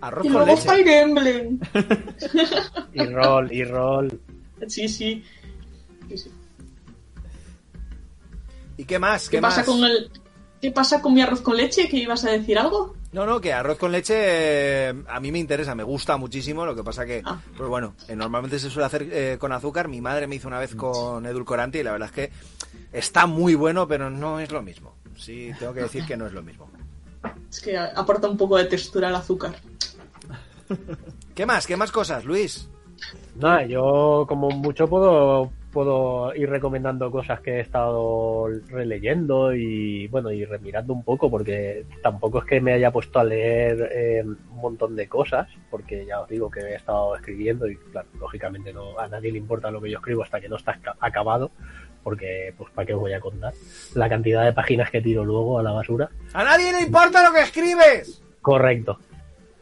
[0.00, 0.68] Arroz Y con luego leche.
[0.68, 1.60] Fire Emblem.
[2.94, 4.20] Y rol, y rol.
[4.66, 5.22] Sí, sí.
[6.08, 6.30] Sí, sí.
[8.82, 9.28] ¿Y qué más?
[9.28, 9.66] ¿Qué, ¿Qué, pasa más?
[9.66, 10.10] con el
[10.60, 11.88] ¿Qué pasa con mi arroz con leche?
[11.88, 12.96] ¿Que ibas a decir algo?
[13.12, 16.66] No, no, que arroz con leche eh, a mí me interesa, me gusta muchísimo.
[16.66, 17.40] Lo que pasa que, Ah.
[17.56, 19.86] pues bueno, eh, normalmente se suele hacer eh, con azúcar.
[19.86, 22.32] Mi madre me hizo una vez con edulcorante y la verdad es que
[22.92, 24.96] está muy bueno, pero no es lo mismo.
[25.16, 26.68] Sí, tengo que decir que no es lo mismo.
[27.48, 29.54] Es que aporta un poco de textura al azúcar.
[31.36, 31.68] ¿Qué más?
[31.68, 32.68] ¿Qué más cosas, Luis?
[33.36, 40.30] Nada, yo como mucho puedo puedo ir recomendando cosas que he estado releyendo y bueno
[40.30, 44.56] y remirando un poco porque tampoco es que me haya puesto a leer eh, un
[44.60, 48.98] montón de cosas porque ya os digo que he estado escribiendo y claro lógicamente no
[48.98, 51.50] a nadie le importa lo que yo escribo hasta que no está aca- acabado
[52.02, 53.52] porque pues para qué os voy a contar
[53.94, 57.32] la cantidad de páginas que tiro luego a la basura ¡A nadie le importa lo
[57.34, 58.22] que escribes!
[58.40, 58.98] Correcto.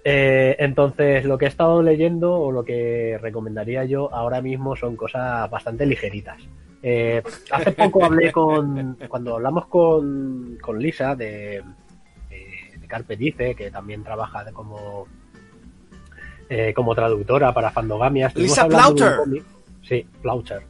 [0.02, 4.96] Eh, entonces, lo que he estado leyendo o lo que recomendaría yo ahora mismo son
[4.96, 6.38] cosas bastante ligeritas.
[6.82, 11.62] Eh, hace poco hablé con, cuando hablamos con, con Lisa de,
[12.30, 15.06] de, de Carpe Dice, que también trabaja de como,
[16.48, 18.28] eh, como traductora para Fandogamia.
[18.28, 18.68] Estuvimos Lisa
[19.18, 19.44] cómic-
[19.82, 20.62] Sí, Plaucher.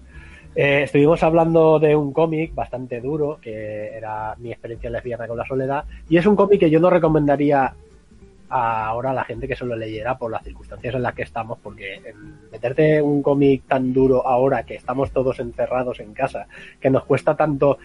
[0.57, 5.47] Eh, estuvimos hablando de un cómic bastante duro, que era mi experiencia lesbiana con la
[5.47, 7.72] soledad, y es un cómic que yo no recomendaría
[8.51, 12.03] ahora la gente que se lo leyera por las circunstancias en las que estamos, porque
[12.51, 16.46] meterte un cómic tan duro ahora que estamos todos encerrados en casa,
[16.80, 17.78] que nos cuesta tanto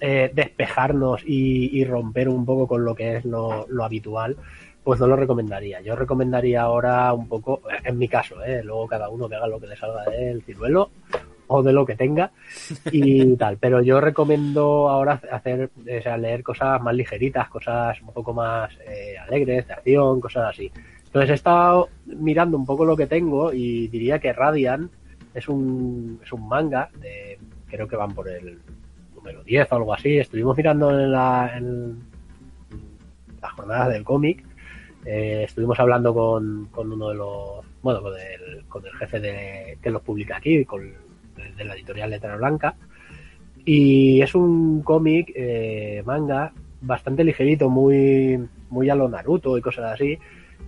[0.00, 4.36] eh, despejarnos y, y romper un poco con lo que es lo, lo habitual,
[4.82, 5.80] pues no lo recomendaría.
[5.80, 8.62] Yo recomendaría ahora un poco, en mi caso, ¿eh?
[8.62, 10.90] luego cada uno que haga lo que le salga del ciruelo
[11.52, 12.30] o de lo que tenga
[12.92, 13.58] y tal.
[13.58, 18.72] Pero yo recomiendo ahora hacer, o sea, leer cosas más ligeritas, cosas un poco más
[18.86, 20.70] eh, alegres, de acción, cosas así.
[21.06, 24.92] Entonces he estado mirando un poco lo que tengo y diría que Radiant
[25.34, 27.36] es un, es un manga de,
[27.66, 28.60] creo que van por el
[29.16, 30.18] número 10 o algo así.
[30.18, 31.98] Estuvimos mirando en la, en
[33.42, 34.44] las jornadas del cómic.
[35.04, 39.78] Eh, estuvimos hablando con, con uno de los, bueno, con el, con el jefe de,
[39.82, 41.09] que los publica aquí, con,
[41.56, 42.76] de, la editorial Letra Blanca.
[43.64, 49.92] Y es un cómic, eh, manga, bastante ligerito, muy, muy a lo Naruto y cosas
[49.92, 50.18] así,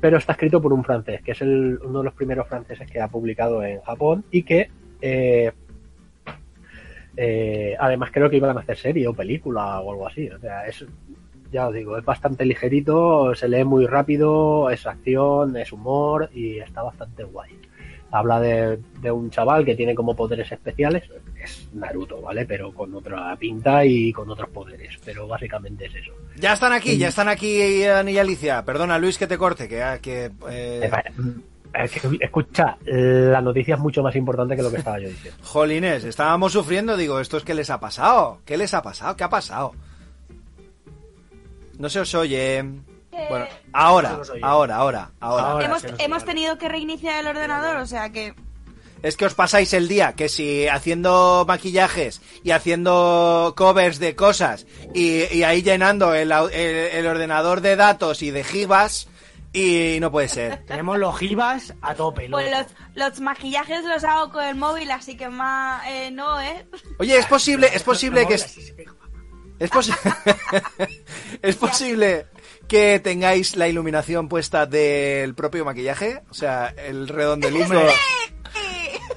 [0.01, 3.01] pero está escrito por un francés, que es el, uno de los primeros franceses que
[3.01, 4.69] ha publicado en Japón y que
[5.01, 5.53] eh,
[7.17, 10.29] eh, además creo que iban a hacer serie o película o algo así.
[10.29, 10.85] O sea, es,
[11.51, 16.59] ya os digo, es bastante ligerito, se lee muy rápido, es acción, es humor y
[16.59, 17.51] está bastante guay.
[18.13, 21.03] Habla de, de un chaval que tiene como poderes especiales,
[21.43, 22.45] es Naruto, ¿vale?
[22.47, 26.13] Pero con otra pinta y con otros poderes, pero básicamente es eso.
[26.37, 28.65] Ya están aquí, ya están aquí Ani y Alicia.
[28.65, 29.99] Perdona, Luis, que te corte, que...
[30.01, 30.91] que eh,
[31.75, 35.41] Es que, escucha, la noticia es mucho más importante que lo que estaba yo diciendo.
[35.43, 38.41] Jolines, estábamos sufriendo, digo, ¿esto es qué les ha pasado?
[38.45, 39.17] ¿Qué les ha pasado?
[39.17, 39.73] ¿Qué ha pasado?
[41.79, 42.63] No se os oye.
[43.29, 44.41] Bueno, ahora, oye.
[44.43, 45.45] ahora, ahora, ahora.
[45.51, 48.35] Ahora hemos tenido que reiniciar el ordenador, o sea que.
[49.03, 54.65] Es que os pasáis el día que si haciendo maquillajes y haciendo covers de cosas
[54.95, 59.09] y, y ahí llenando el, el- el ordenador de datos y de gibas
[59.53, 60.65] y no puede ser.
[60.69, 62.37] Tenemos los gibas a tope, ¿no?
[62.37, 65.83] Pues los, los maquillajes los hago con el móvil, así que más.
[65.89, 66.65] Eh, no, ¿eh?
[67.01, 68.35] Oye, es posible, es posible que...
[68.35, 68.73] es-
[69.59, 69.95] Es, posi-
[71.43, 72.27] es posible
[72.69, 77.81] que tengáis la iluminación puesta del propio maquillaje, o sea, el redondelismo.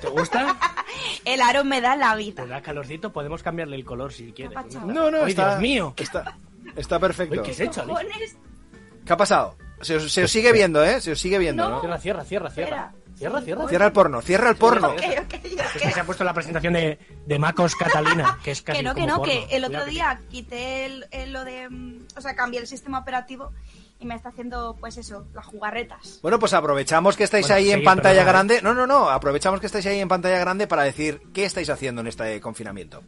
[0.01, 0.57] ¿Te gusta?
[1.25, 2.43] El aro me da la vida.
[2.43, 3.11] ¿Te da calorcito?
[3.11, 4.55] Podemos cambiarle el color si quieres.
[4.85, 5.93] No, no, Ay, está, Dios mío.
[5.97, 6.37] está,
[6.75, 7.41] está perfecto.
[7.41, 8.03] Uy, ¿Qué has hecho, Alicia?
[8.05, 8.37] Cojones,
[9.05, 9.57] ¿Qué ha pasado?
[9.81, 11.01] Se os, se os sigue viendo, ¿eh?
[11.01, 11.79] Se os sigue viendo, ¿no?
[11.81, 12.93] Cierra, cierra, cierra, cierra.
[13.17, 13.67] Cierra, cierra.
[13.67, 14.89] Cierra el porno, cierra el porno.
[14.89, 18.61] ok, ok, Es que se ha puesto la presentación de, de Macos Catalina, que es
[18.61, 21.69] casi Que no, que no, que el otro día quité el, el lo de.
[21.69, 23.51] mm, O sea, cambié el sistema operativo
[23.97, 26.19] y me está haciendo, pues eso, las jugarretas.
[26.21, 28.25] Bueno, pues aprovechamos que estáis Bueno, ahí en pantalla ¿eh?
[28.25, 28.61] grande.
[28.61, 32.01] No, no, no, aprovechamos que estáis ahí en pantalla grande para decir qué estáis haciendo
[32.01, 33.01] en este confinamiento.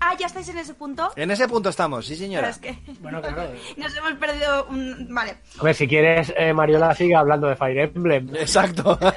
[0.00, 1.12] Ah, ¿ya estáis en ese punto?
[1.14, 2.48] En ese punto estamos, sí Pero señora.
[2.48, 3.52] es que Bueno, claro.
[3.76, 5.06] nos hemos perdido un...
[5.10, 5.36] Vale.
[5.58, 8.34] A ver, si quieres, eh, Mariola sigue hablando de Fire Emblem.
[8.34, 8.98] Exacto.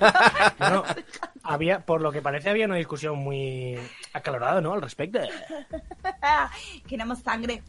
[0.60, 0.84] Bueno,
[1.44, 3.78] había, por lo que parece había una discusión muy
[4.14, 4.74] acalorada, ¿no?
[4.74, 5.20] Al respecto.
[6.88, 7.64] Queremos sangre.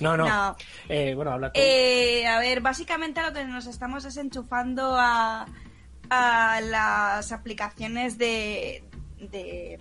[0.00, 0.26] No, no.
[0.28, 0.56] No.
[0.88, 1.60] Eh, bueno, habla tú.
[1.60, 5.46] Eh, a ver, básicamente lo que nos estamos es enchufando a,
[6.10, 8.84] a las aplicaciones de...
[9.18, 9.78] de...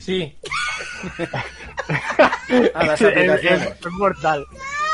[0.00, 0.36] Sí.
[2.74, 3.62] A las Es- aplicaciones.
[3.62, 4.44] es- es mortal.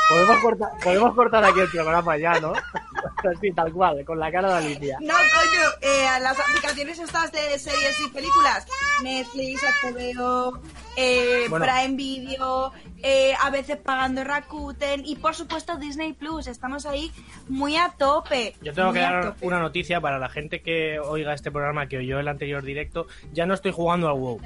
[0.09, 2.53] Podemos cortar, podemos cortar aquí el programa ya, ¿no?
[3.29, 4.97] Así, tal cual, con la cara de Alicia.
[5.01, 8.65] No, coño, eh, las aplicaciones estas de series y películas.
[9.03, 10.61] Netflix, HBO,
[10.95, 11.65] eh, Bueno.
[11.65, 12.71] Prime Video,
[13.03, 16.47] eh, a veces pagando Rakuten y por supuesto Disney Plus.
[16.47, 17.11] Estamos ahí
[17.49, 18.55] muy a tope.
[18.61, 19.45] Yo tengo que dar tope.
[19.45, 23.07] una noticia para la gente que oiga este programa, que oyó el anterior directo.
[23.33, 24.39] Ya no estoy jugando al WoW.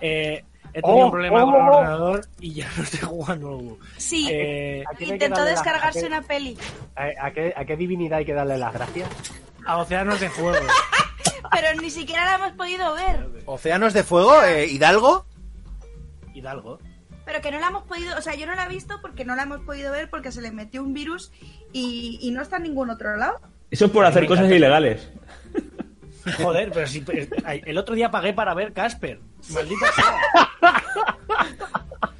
[0.00, 0.44] Eh,
[0.74, 1.76] he tenido Oh, un problema oh, con el oh.
[1.78, 3.78] ordenador y ya no estoy jugando.
[3.96, 6.56] Sí, Eh, ¿A quién hay que intentó la- descargarse qué- una peli,
[6.96, 9.08] ¿A, a qué, ¿A qué divinidad hay que darle las gracias?
[9.66, 10.66] a Océanos de Fuego.
[11.50, 13.26] pero ni siquiera la hemos podido ver.
[13.46, 15.26] Océanos de Fuego, eh, Hidalgo.
[16.34, 16.78] Hidalgo.
[17.24, 19.36] Pero que no la hemos podido, o sea, yo no la he visto porque no
[19.36, 21.30] la hemos podido ver porque se le metió un virus
[21.72, 23.38] y, y no está en ningún otro lado.
[23.70, 25.10] Eso es por hacer cosas ilegales.
[26.42, 27.04] Joder, pero si
[27.44, 29.20] ay, el otro día pagué para ver Casper.
[29.52, 30.48] Maldita sea.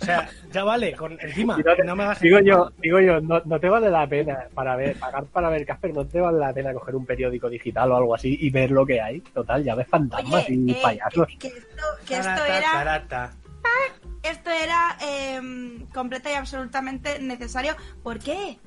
[0.01, 3.61] O sea, ya vale, con encima, no no me digo yo, digo yo, no, no
[3.61, 6.73] te vale la pena para ver, pagar para ver Casper, no te vale la pena
[6.73, 9.21] coger un periódico digital o algo así y ver lo que hay.
[9.21, 11.27] Total, ya ves fantasmas Oye, y eh, payasos.
[11.27, 13.33] que, que esto, que esto Tarata, era tarata.
[14.23, 15.41] esto era eh,
[15.93, 17.77] completa y absolutamente necesario.
[18.03, 18.59] ¿Por qué?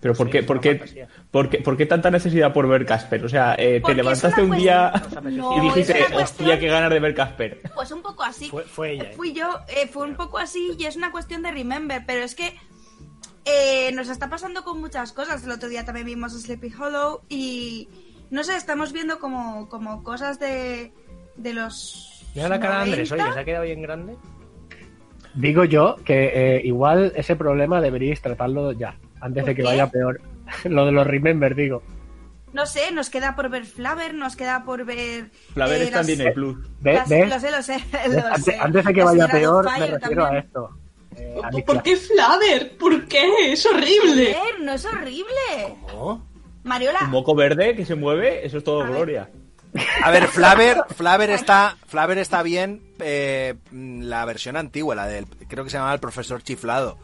[0.00, 3.24] Pero ¿por Sí, qué, por, qué, por, qué, por qué tanta necesidad por ver Casper?
[3.24, 4.92] O sea, eh, te levantaste un día
[5.22, 7.60] No, y dijiste, hostia, qué ganas de ver Casper.
[7.74, 8.48] Pues un poco así.
[8.48, 9.04] Fue, fue ella.
[9.04, 9.12] ¿eh?
[9.14, 12.34] Fui yo, eh, fue un poco así y es una cuestión de remember, pero es
[12.34, 12.54] que
[13.44, 15.44] eh, nos está pasando con muchas cosas.
[15.44, 17.88] El otro día también vimos Sleepy Hollow y
[18.30, 20.92] no sé, estamos viendo como, como cosas de,
[21.36, 22.24] de los...
[22.34, 23.24] Mira la cara de Andrés, 90.
[23.24, 24.16] oye, se ha quedado bien grande.
[25.34, 29.62] Digo yo que eh, igual ese problema deberíais tratarlo ya, antes de ¿Por que qué?
[29.62, 30.20] vaya peor.
[30.64, 31.82] lo de los remember, digo.
[32.52, 35.30] No sé, nos queda por ver Flaver, nos queda por ver...
[35.54, 36.58] Flaver eh, está en Disney Plus.
[36.80, 37.28] ¿Ve- las- ¿Ves?
[37.28, 37.78] Lo sé, lo sé,
[38.10, 38.56] lo Antes, sé.
[38.58, 40.70] antes de que vaya peor, me refiero a esto.
[41.16, 41.64] Eh, ¿Por- Alicia.
[41.66, 42.76] ¿Por qué Flaver?
[42.76, 43.52] ¿Por qué?
[43.52, 44.34] Es horrible.
[44.34, 45.76] Joder, no es horrible.
[45.92, 46.26] ¿Cómo?
[46.64, 48.92] Mariola, Un moco verde que se mueve, eso es todo A ver.
[48.94, 49.30] gloria.
[50.02, 55.62] A ver, Flaver, Flaver está, Flaver está bien eh, la versión antigua, la del, creo
[55.62, 56.98] que se llamaba el profesor chiflado.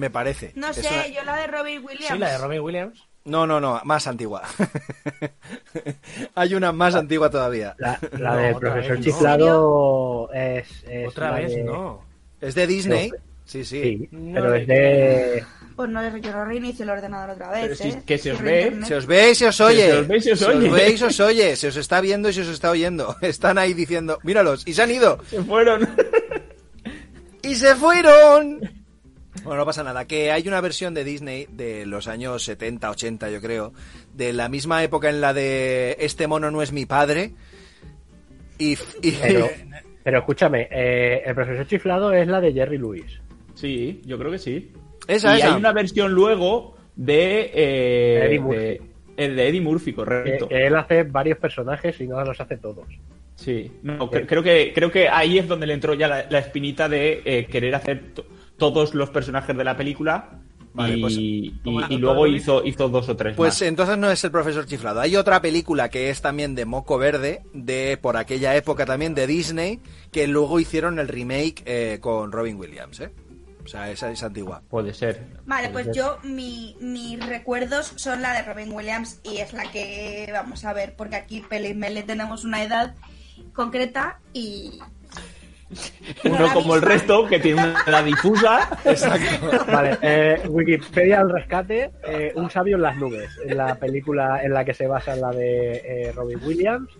[0.00, 0.52] Me parece.
[0.54, 2.08] no Es sé, una- yo la de Robin Williams.
[2.12, 3.06] Sí, la de Robin Williams.
[3.26, 4.42] No, no, no, más antigua.
[6.34, 7.74] Hay una más antigua todavía.
[7.76, 9.04] La, la No, del profesor vez, ¿no?
[9.04, 12.02] chiflado es, es Otra vez, de- no.
[12.40, 13.10] Es de Disney.
[13.10, 13.82] No, Sí, sí.
[13.82, 15.44] Sí, No, pero es de...
[15.76, 18.02] Pues no, yo no reinicio el ordenador otra vez, Pero si- ¿eh?
[18.06, 18.88] que se os ve, internet.
[18.88, 19.90] Se os ve y se os oye.
[19.90, 20.70] Se os ve y se os oye.
[20.70, 21.56] ve y se os oye.
[21.56, 23.16] Se os está viendo y se os está oyendo.
[23.22, 25.18] Están ahí diciendo, míralos, y se han ido.
[25.28, 25.86] Se fueron.
[27.42, 28.60] ¡Y se fueron!
[29.44, 33.30] Bueno, no pasa nada, que hay una versión de Disney de los años 70, 80,
[33.30, 33.72] yo creo,
[34.12, 37.32] de la misma época en la de Este mono no es mi padre.
[38.58, 38.72] Y,
[39.02, 39.48] y- Pero,
[40.04, 43.20] pero escúchame, eh, el profesor chiflado es la de Jerry Lewis.
[43.54, 44.72] Sí, yo creo que sí.
[45.06, 45.52] esa, y esa.
[45.52, 48.78] hay una versión luego de, eh, Eddie de, Murphy.
[49.16, 50.48] el de Eddie Murphy, correcto.
[50.48, 52.86] que él hace varios personajes y no los hace todos.
[53.36, 56.40] Sí, no, cre- creo que creo que ahí es donde le entró ya la, la
[56.40, 58.26] espinita de eh, querer hacer to-
[58.60, 60.38] todos los personajes de la película
[60.72, 63.62] Vale, y, pues, y- luego hizo hizo dos o tres Pues más.
[63.62, 65.00] entonces no es el profesor chiflado.
[65.00, 69.26] Hay otra película que es también de Moco Verde, de por aquella época también de
[69.26, 69.80] Disney,
[70.12, 73.10] que luego hicieron el remake eh, con Robin Williams, ¿eh?
[73.64, 74.62] O sea, esa es antigua.
[74.70, 75.26] Puede ser.
[75.44, 76.04] Vale, Puede pues ser.
[76.04, 80.72] yo, mi, mis recuerdos son la de Robin Williams y es la que vamos a
[80.72, 82.94] ver, porque aquí Pele y Mele tenemos una edad
[83.52, 84.78] concreta y...
[86.24, 88.68] no Uno como el resto, que tiene una edad difusa.
[88.84, 89.64] Exacto.
[89.70, 94.52] Vale, eh, Wikipedia al rescate, eh, Un sabio en las nubes, en la película en
[94.52, 96.90] la que se basa la de eh, Robin Williams,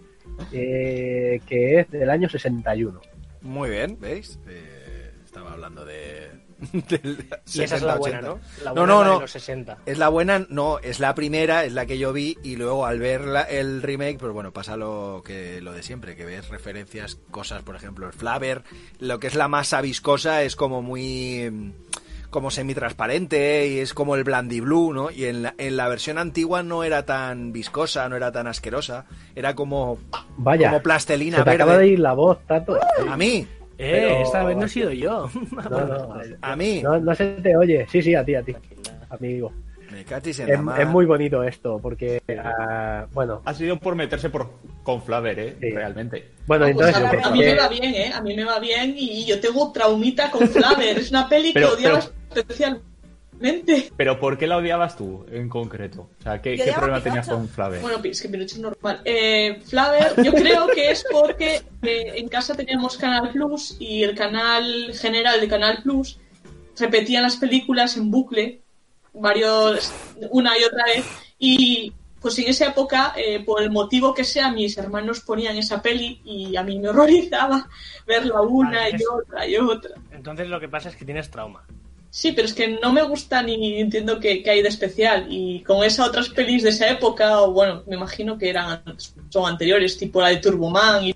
[0.52, 3.00] eh, que es del año 61.
[3.42, 4.38] Muy bien, ¿veis?
[4.48, 6.49] Eh, estaba hablando de...
[6.72, 8.28] del Y esa es la 60, buena, 80.
[8.28, 8.40] ¿no?
[8.64, 9.20] La No, buena no, es la de no.
[9.20, 9.78] los 60.
[9.86, 12.98] Es la buena, no, es la primera, es la que yo vi y luego al
[12.98, 17.18] ver la- el remake, pues bueno, pasa lo que lo de siempre, que ves referencias,
[17.30, 18.62] cosas, por ejemplo, el Flaver,
[18.98, 21.72] lo que es la masa viscosa es como muy
[22.30, 25.10] como semitransparente y es como el Blandy Blue, ¿no?
[25.10, 29.06] Y en la, en la versión antigua no era tan viscosa, no era tan asquerosa,
[29.34, 29.98] era como,
[30.36, 30.68] Vaya.
[30.70, 31.62] como plastelina Se te verde.
[31.64, 32.78] acaba de ir la voz, Tato.
[33.08, 33.48] A mí,
[33.82, 35.30] Eh, Pero- esta vez no he sido yo.
[35.70, 36.80] No, no, a mí.
[36.82, 37.86] no, no se te oye.
[37.90, 38.54] Sí, sí, a ti, a ti.
[39.08, 39.52] Amigo.
[39.90, 44.50] Me Es, es muy bonito esto, porque, ah, bueno, Ha sido por meterse por
[44.84, 45.56] con Flaver, ¿eh?
[45.60, 45.70] Sí.
[45.70, 46.30] Realmente.
[46.46, 47.24] bueno, Ah, pues entonces...
[47.24, 48.12] a, a mí me va bien, ¿eh?
[48.14, 50.98] A mí me va bien y yo tengo traumita con Flaver.
[50.98, 52.86] Es una peli Pero- que odiaba pero- especialmente.
[53.96, 56.10] Pero ¿por qué la odiabas tú en concreto?
[56.20, 57.80] O sea, ¿qué, problema tenías con Flaver?
[57.80, 59.00] Bueno, es que Pinocho es normal.
[59.04, 64.14] Eh, Flaver, yo creo que es porque eh, en casa teníamos Canal Plus y el
[64.14, 66.18] canal general de Canal Plus
[66.78, 68.60] repetían las películas en bucle
[69.12, 69.92] varios
[70.30, 71.04] una y otra vez
[71.38, 75.82] y pues en esa época eh, por el motivo que sea mis hermanos ponían esa
[75.82, 77.68] peli y a mí me horrorizaba
[78.06, 81.30] verla una Vale, y es- otra y otra Entonces lo que pasa es que tienes
[81.30, 81.64] trauma.
[82.12, 85.26] Sí, pero es que no me gusta ni entiendo qué, qué hay de especial.
[85.30, 88.82] Y con esas otras pelis de esa época, o bueno, me imagino que eran
[89.28, 91.14] son anteriores, tipo la de Turboman y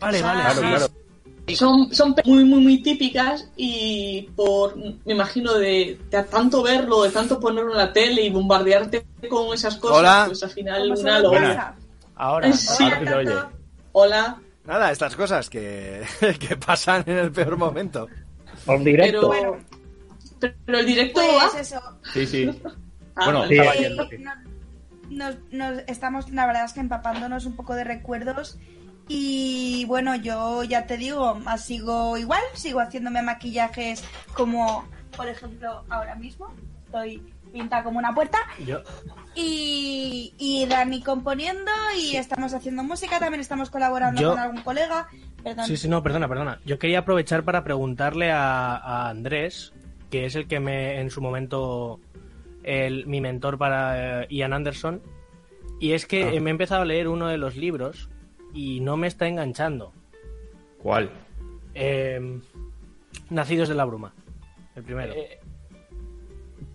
[0.00, 0.60] Vale, Claro, vale, sí.
[0.60, 0.86] claro.
[1.56, 7.10] son, son muy, muy, muy típicas y por, me imagino, de, de tanto verlo, de
[7.10, 10.24] tanto ponerlo en la tele y bombardearte con esas cosas, Hola.
[10.28, 11.30] pues al final una solo
[12.20, 12.84] Ahora, Sí.
[12.84, 13.34] Ahora te oye.
[13.92, 14.40] Hola.
[14.64, 16.02] Nada, estas cosas que,
[16.40, 18.06] que pasan en el peor momento.
[18.66, 19.30] Por directo.
[19.30, 19.58] Pero,
[20.66, 21.80] pero el directo Pues eso.
[22.12, 22.60] Sí, sí.
[23.16, 23.46] Ah, Bueno.
[23.48, 23.96] Sí, eh,
[25.10, 28.58] nos, nos- estamos, la verdad es que empapándonos un poco de recuerdos.
[29.08, 34.04] Y bueno, yo ya te digo, más sigo igual, sigo haciéndome maquillajes
[34.34, 36.52] como, por ejemplo, ahora mismo.
[36.84, 37.22] Estoy
[37.58, 38.38] pinta como una puerta.
[38.64, 38.80] yo,
[39.34, 45.08] Y, y Dani componiendo y estamos haciendo música, también estamos colaborando Yo- con algún colega.
[45.42, 45.66] Perdón.
[45.66, 46.60] Sí, sí, no, perdona, perdona.
[46.64, 49.72] Yo quería aprovechar para preguntarle a, a Andrés,
[50.10, 52.00] que es el que me, en su momento,
[52.64, 55.00] el, mi mentor para eh, Ian Anderson,
[55.80, 58.08] y es que eh, me he empezado a leer uno de los libros
[58.52, 59.92] y no me está enganchando.
[60.82, 61.10] ¿Cuál?
[61.74, 62.40] Eh,
[63.30, 64.12] Nacidos de la Bruma,
[64.74, 65.12] el primero.
[65.14, 65.37] Eh,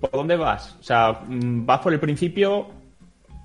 [0.03, 0.75] ¿Por dónde vas?
[0.81, 2.67] O sea, mm, ¿vas por el principio?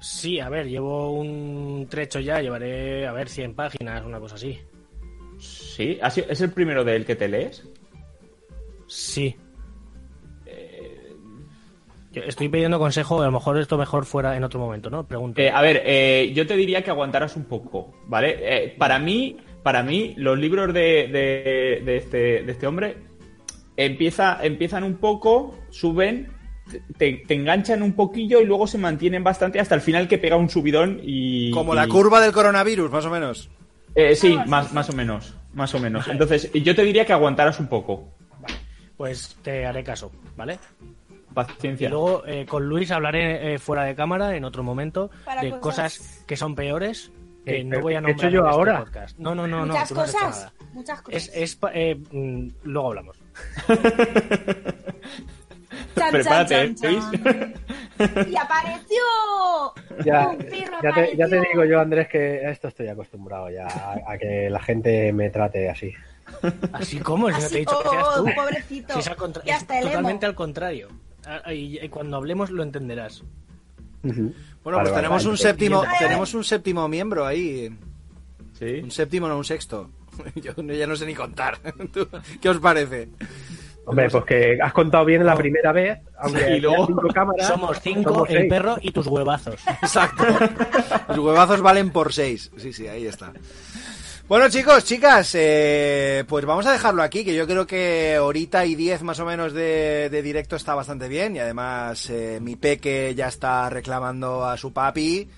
[0.01, 4.59] Sí, a ver, llevo un trecho ya, llevaré, a ver, 100 páginas, una cosa así.
[5.39, 5.99] Sí.
[6.03, 7.65] ¿Ha sido- ¿Es el primero del que te lees?
[8.89, 9.37] Sí.
[12.11, 15.07] Yo estoy pidiendo consejo, a lo mejor esto mejor fuera en otro momento, ¿no?
[15.07, 15.41] Pregunto.
[15.41, 18.37] Eh, a ver, eh, yo te diría que aguantaras un poco, ¿vale?
[18.41, 22.97] Eh, para mí, para mí, los libros de, de- de este, de este hombre
[23.77, 26.33] empieza, empiezan un poco, suben,
[26.97, 30.37] te, te enganchan un poquillo y luego se mantienen bastante hasta el final que pega
[30.37, 31.51] un subidón y...
[31.51, 33.51] Como y- la curva del coronavirus, más o menos.
[33.95, 36.07] Eh, sí, más, más o menos, más o menos.
[36.09, 38.09] Entonces, yo te diría que aguantaras un poco.
[38.97, 40.59] Pues te haré caso, ¿vale?
[41.31, 41.89] Y Paciencia.
[41.89, 45.99] luego eh, con Luis hablaré eh, fuera de cámara en otro momento Para de cosas-
[45.99, 47.12] cosas que son peores
[47.45, 48.79] que Eh, no voy a ¿qué he hecho nombrar yo este ahora?
[48.85, 49.19] podcast.
[49.19, 50.37] No, no, no, no, muchas no has hecho cosas.
[50.37, 50.53] nada.
[50.75, 51.29] Muchas cosas.
[51.29, 53.16] Es, es eh, mm, luego hablamos.
[55.99, 58.28] Chan, Prepárate, chan, chan, chan.
[58.30, 58.96] Y apareció.
[60.05, 63.51] Ya, Un perro ya, te, ya te digo yo, Andrés, que a esto estoy acostumbrado
[63.51, 65.92] ya, a, a que la gente me trate así.
[66.72, 68.26] Así como, si no te he dicho que seas tú.
[68.36, 68.94] pobrecito.
[68.94, 70.88] Si es al contra- es totalmente al contrario.
[71.26, 73.24] Ah, Y, y cuando hablemos lo entenderás.
[74.03, 75.30] Bueno, Vale, pues vale, tenemos vale.
[75.30, 77.68] un séptimo, tenemos un séptimo miembro ahí.
[78.57, 78.80] Sí.
[78.82, 79.90] Un séptimo, no un sexto.
[80.36, 81.59] Yo no- ya no sé ni contar.
[81.92, 82.09] ¿Tú-
[82.40, 83.09] ¿Qué os parece?
[83.89, 87.47] Hombre, pues que has contado bien la primera vez, aunque Y luego- cinco cámaras.
[87.49, 89.57] Somos cinco, somos el perro y tus huevazos.
[89.82, 90.24] Exacto.
[91.09, 92.51] Los huevazos valen por seis.
[92.59, 93.32] Sí, sí, ahí está.
[94.28, 98.74] Bueno, chicos, chicas, eh, pues vamos a dejarlo aquí, que yo creo que horita y
[98.74, 101.34] diez más o menos de, de directo está bastante bien.
[101.36, 105.28] Y además, eh, mi peque ya está reclamando a su papi.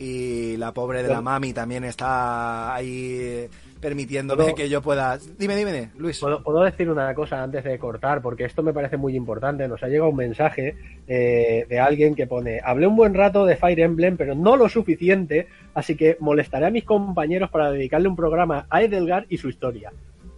[0.00, 3.50] Y la pobre de la mami también está ahí eh,
[3.80, 5.18] permitiéndome ¿Puedo- que yo pueda.
[5.38, 6.18] Dime, dime, Luis.
[6.18, 9.66] ¿Puedo, puedo decir una cosa antes de cortar, porque esto me parece muy importante.
[9.66, 10.76] Nos ha llegado un mensaje
[11.08, 14.68] eh, de alguien que pone: Hablé un buen rato de Fire Emblem, pero no lo
[14.68, 19.48] suficiente, así que molestaré a mis compañeros para dedicarle un programa a Edelgar y su
[19.48, 19.92] historia.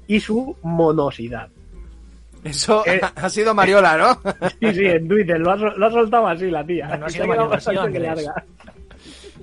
[0.06, 1.48] Y su monosidad.
[2.44, 4.32] Eso eh, ha sido Mariola, ¿no?
[4.60, 6.96] Sí, sí, en Twitter, lo ha, lo ha soltado así la tía.
[6.96, 8.02] No ha sido ha quedado Mario, ha sido Andrés.
[8.02, 8.44] larga.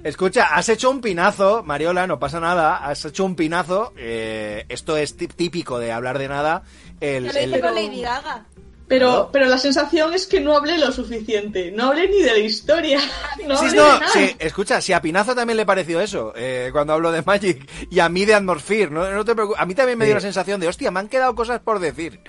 [0.03, 4.95] Escucha, has hecho un pinazo, Mariola, no pasa nada, has hecho un pinazo, eh, esto
[4.95, 6.63] es típico de hablar de nada,
[7.01, 8.45] el, el- con Lady Gaga.
[8.89, 9.29] Pero, Claro.
[9.31, 11.71] pero la sensación es que no hablé lo suficiente.
[11.71, 12.99] No hablé ni de la historia.
[13.47, 14.07] No Sí, hablé no, de nada.
[14.09, 17.99] sí, escucha, si a Pinazo también le pareció eso eh, cuando hablo de Magic y
[17.99, 19.61] a mí de Atmosphere, no, no te preocupes.
[19.61, 20.17] A mí también me dio Sí.
[20.17, 22.19] la sensación de, hostia, me han quedado cosas por decir.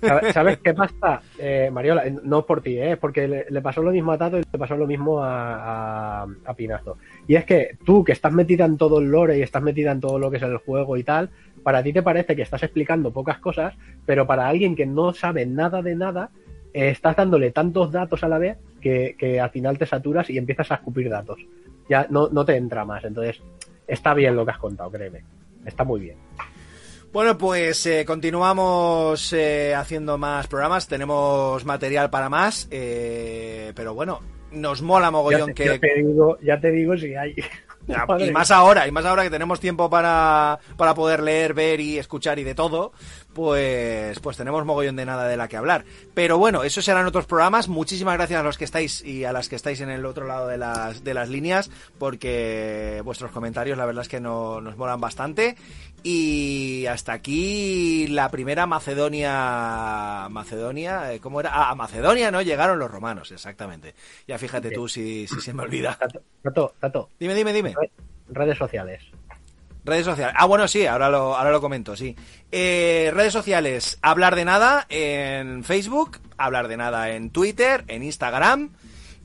[0.32, 2.04] ¿Sabes, qué pasa, eh, Mariola?
[2.22, 2.96] No por ti, ¿eh?
[2.96, 6.26] porque le, le pasó lo mismo a Tato y le pasó lo mismo a, a-
[6.46, 6.96] a Pinazo.
[7.26, 10.00] Y es que tú, que estás metida en todo el lore y estás metida en
[10.00, 11.30] todo lo que es el juego y tal,
[11.62, 13.74] para ti te parece que estás explicando pocas cosas,
[14.06, 16.30] pero para alguien que no sabe nada de nada,
[16.72, 20.38] eh, estás dándole tantos datos a la vez que, que al final te saturas y
[20.38, 21.38] empiezas a escupir datos.
[21.88, 23.04] Ya no, no te entra más.
[23.04, 23.42] Entonces,
[23.86, 25.24] está bien lo que has contado, créeme.
[25.66, 26.16] Está muy bien.
[27.12, 34.20] Bueno, pues eh, continuamos eh, haciendo más programas, tenemos material para más, eh, pero bueno,
[34.52, 35.64] nos mola Ya mogollón te, que...
[35.64, 37.34] ya te digo, ya te digo si hay.
[38.06, 41.80] Madre y más ahora, y más ahora que tenemos tiempo para, para poder leer, ver
[41.80, 42.92] y escuchar y de todo,
[43.32, 45.84] pues, pues tenemos mogollón de nada de la que hablar.
[46.14, 47.68] Pero bueno, esos serán otros programas.
[47.68, 50.46] Muchísimas gracias a los que estáis y a las que estáis en el otro lado
[50.46, 55.00] de las, de las líneas, porque vuestros comentarios la verdad es que no- nos molan
[55.00, 55.56] bastante.
[56.02, 60.28] Y hasta aquí la primera Macedonia.
[60.40, 61.50] Macedonia, eh, ¿cómo era?
[61.52, 62.42] Ah, a Macedonia, ¿no?
[62.42, 63.94] Llegaron los romanos, exactamente.
[64.26, 65.96] Ya fíjate tú si, si se me olvida.
[65.98, 67.74] Tato, Tato, Tato, Dime, dime, dime.
[68.28, 69.02] redes sociales.
[69.84, 70.34] Redes sociales.
[70.38, 72.14] Ah, bueno, sí, ahora lo, ahora lo comento, sí.
[72.52, 78.70] Eh, redes sociales, hablar de nada en Facebook, hablar de nada en Twitter, en Instagram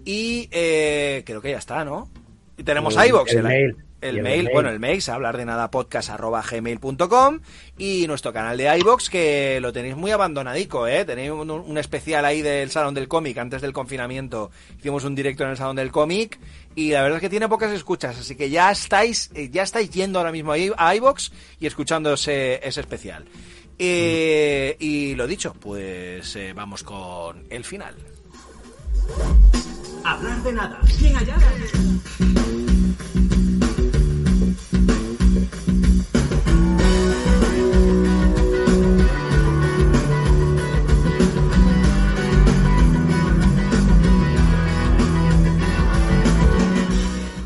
[0.06, 2.10] y eh, creo que ya está, ¿no?
[2.58, 3.85] Y tenemos El- iVoox, el el, mail.
[4.10, 4.50] El mail, mail.
[4.54, 7.40] bueno, el mail es hablar de nada podcast arroba gmail.com
[7.78, 11.06] y nuestro canal de iVoox que lo tenéis muy abandonadico, ¿eh?
[11.06, 14.52] Tenéis un, un especial ahí del Salón del Cómic antes del confinamiento.
[14.78, 16.40] Hicimos un directo en el Salón del Cómic
[16.76, 19.90] y la verdad es que tiene pocas escuchas, así que ya estáis, eh, ya estáis
[19.90, 23.26] yendo ahora mismo ahí a iVoox y escuchando ese, ese especial.
[23.78, 27.96] Eh, y lo dicho, pues eh, vamos con el final.
[30.04, 30.80] Hablar de nada.
[31.00, 31.38] ¿Quién allá?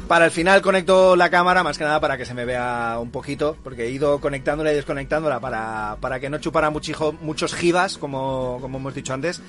[0.09, 3.11] Para el final conecto la cámara, más que nada para que se me vea un
[3.11, 7.99] poquito, porque he ido conectándola y desconectándola para, para que no chupara muchijo- muchos gibas,
[7.99, 9.39] como, como hemos dicho antes.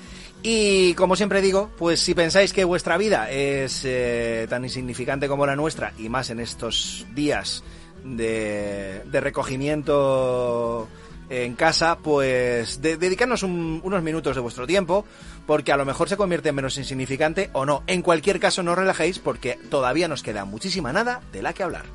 [0.43, 5.47] Y como siempre digo, pues si pensáis que vuestra vida es eh, tan insignificante como
[5.47, 7.63] la nuestra, y más en estos días
[8.03, 10.87] de recogimiento
[11.31, 15.05] en casa, pues de- dedicarnos un- unos minutos de vuestro tiempo,
[15.47, 17.83] porque a lo mejor se convierte en menos insignificante o no.
[17.87, 21.63] En cualquier caso, no os relajéis porque todavía nos queda muchísima nada de la que
[21.63, 21.85] hablar.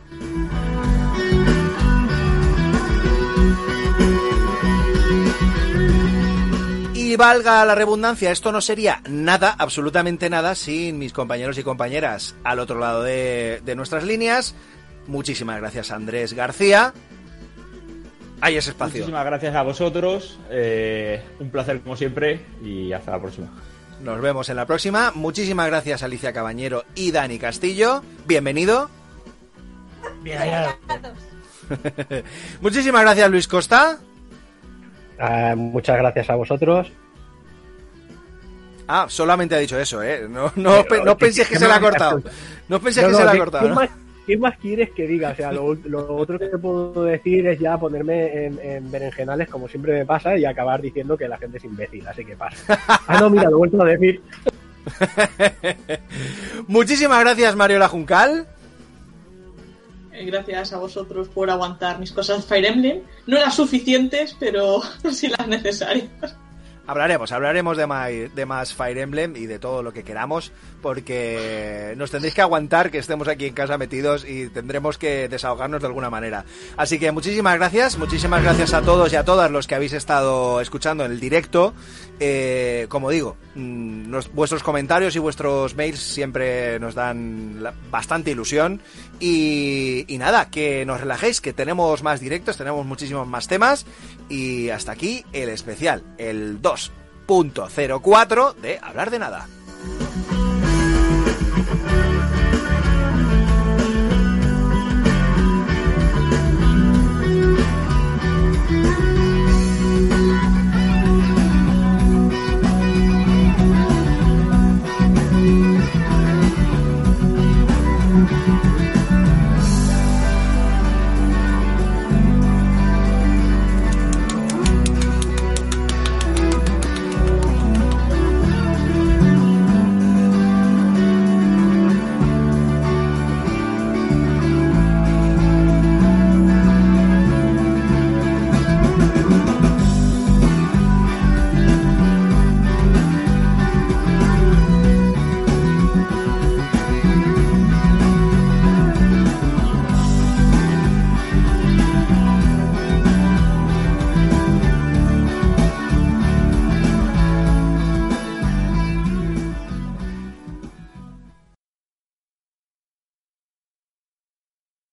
[6.95, 12.34] Y valga la redundancia, esto no sería nada, absolutamente nada, sin mis compañeros y compañeras
[12.43, 14.55] al otro lado de nuestras líneas.
[15.07, 16.93] Muchísimas gracias, Andrés García.
[18.41, 18.99] Hay ese espacio.
[19.01, 20.39] Muchísimas gracias a vosotros.
[20.51, 23.49] eh, un placer como siempre y hasta la próxima.
[24.03, 25.11] Nos vemos en la próxima.
[25.14, 28.03] Muchísimas gracias Alicia Cabañero y Dani Castillo.
[28.26, 28.91] Bienvenido.
[30.22, 30.76] Bien, allá.
[32.61, 33.99] Muchísimas gracias Luis Costa.
[35.18, 36.93] Ah, muchas gracias a vosotros.
[38.89, 40.26] Ah, solamente ha dicho eso, ¿eh?
[40.28, 40.84] No, no, no
[41.16, 42.22] ¿qué- penséis que se le ha cortado.
[42.68, 43.64] No penséis No, que no, se le ha ¿qué- cortado.
[43.64, 44.05] ¿qué, ¿no?
[44.27, 45.30] Qué más quieres que diga?
[45.30, 49.49] O sea, lo, lo otro que te puedo decir es ya ponerme en, en berenjenales,
[49.49, 52.79] como siempre me pasa, y acabar diciendo que la gente es imbécil, así que pasa.
[53.07, 54.21] Ah, no, mira, lo he vuelto a decir.
[56.67, 58.46] Muchísimas gracias Mariola Juncal.
[60.13, 63.03] Eh, Gracias a vosotros por aguantar mis cosas Fire Emblem.
[63.26, 64.80] No las suficientes, pero
[65.13, 66.09] sí las necesarias.
[66.87, 70.53] Hablaremos, hablaremos de más, de más Fire Emblem y de todo lo que queramos,
[70.87, 75.80] porque nos tendréis que aguantar que estemos aquí en casa metidos y tendremos que desahogarnos
[75.80, 76.45] de alguna manera.
[76.76, 80.61] Así que muchísimas gracias, muchísimas gracias a todos y a todas los que habéis estado
[80.61, 81.75] escuchando en el directo.
[82.21, 87.61] Eh, como digo, mm, vuestros comentarios y vuestros mails siempre nos dan
[87.91, 88.80] bastante ilusión.
[89.18, 93.87] Y nada, que nos relajéis, que tenemos más directos, tenemos muchísimos más temas.
[94.29, 99.49] Y hasta aquí el especial, el 2.04 de Hablar de Nada.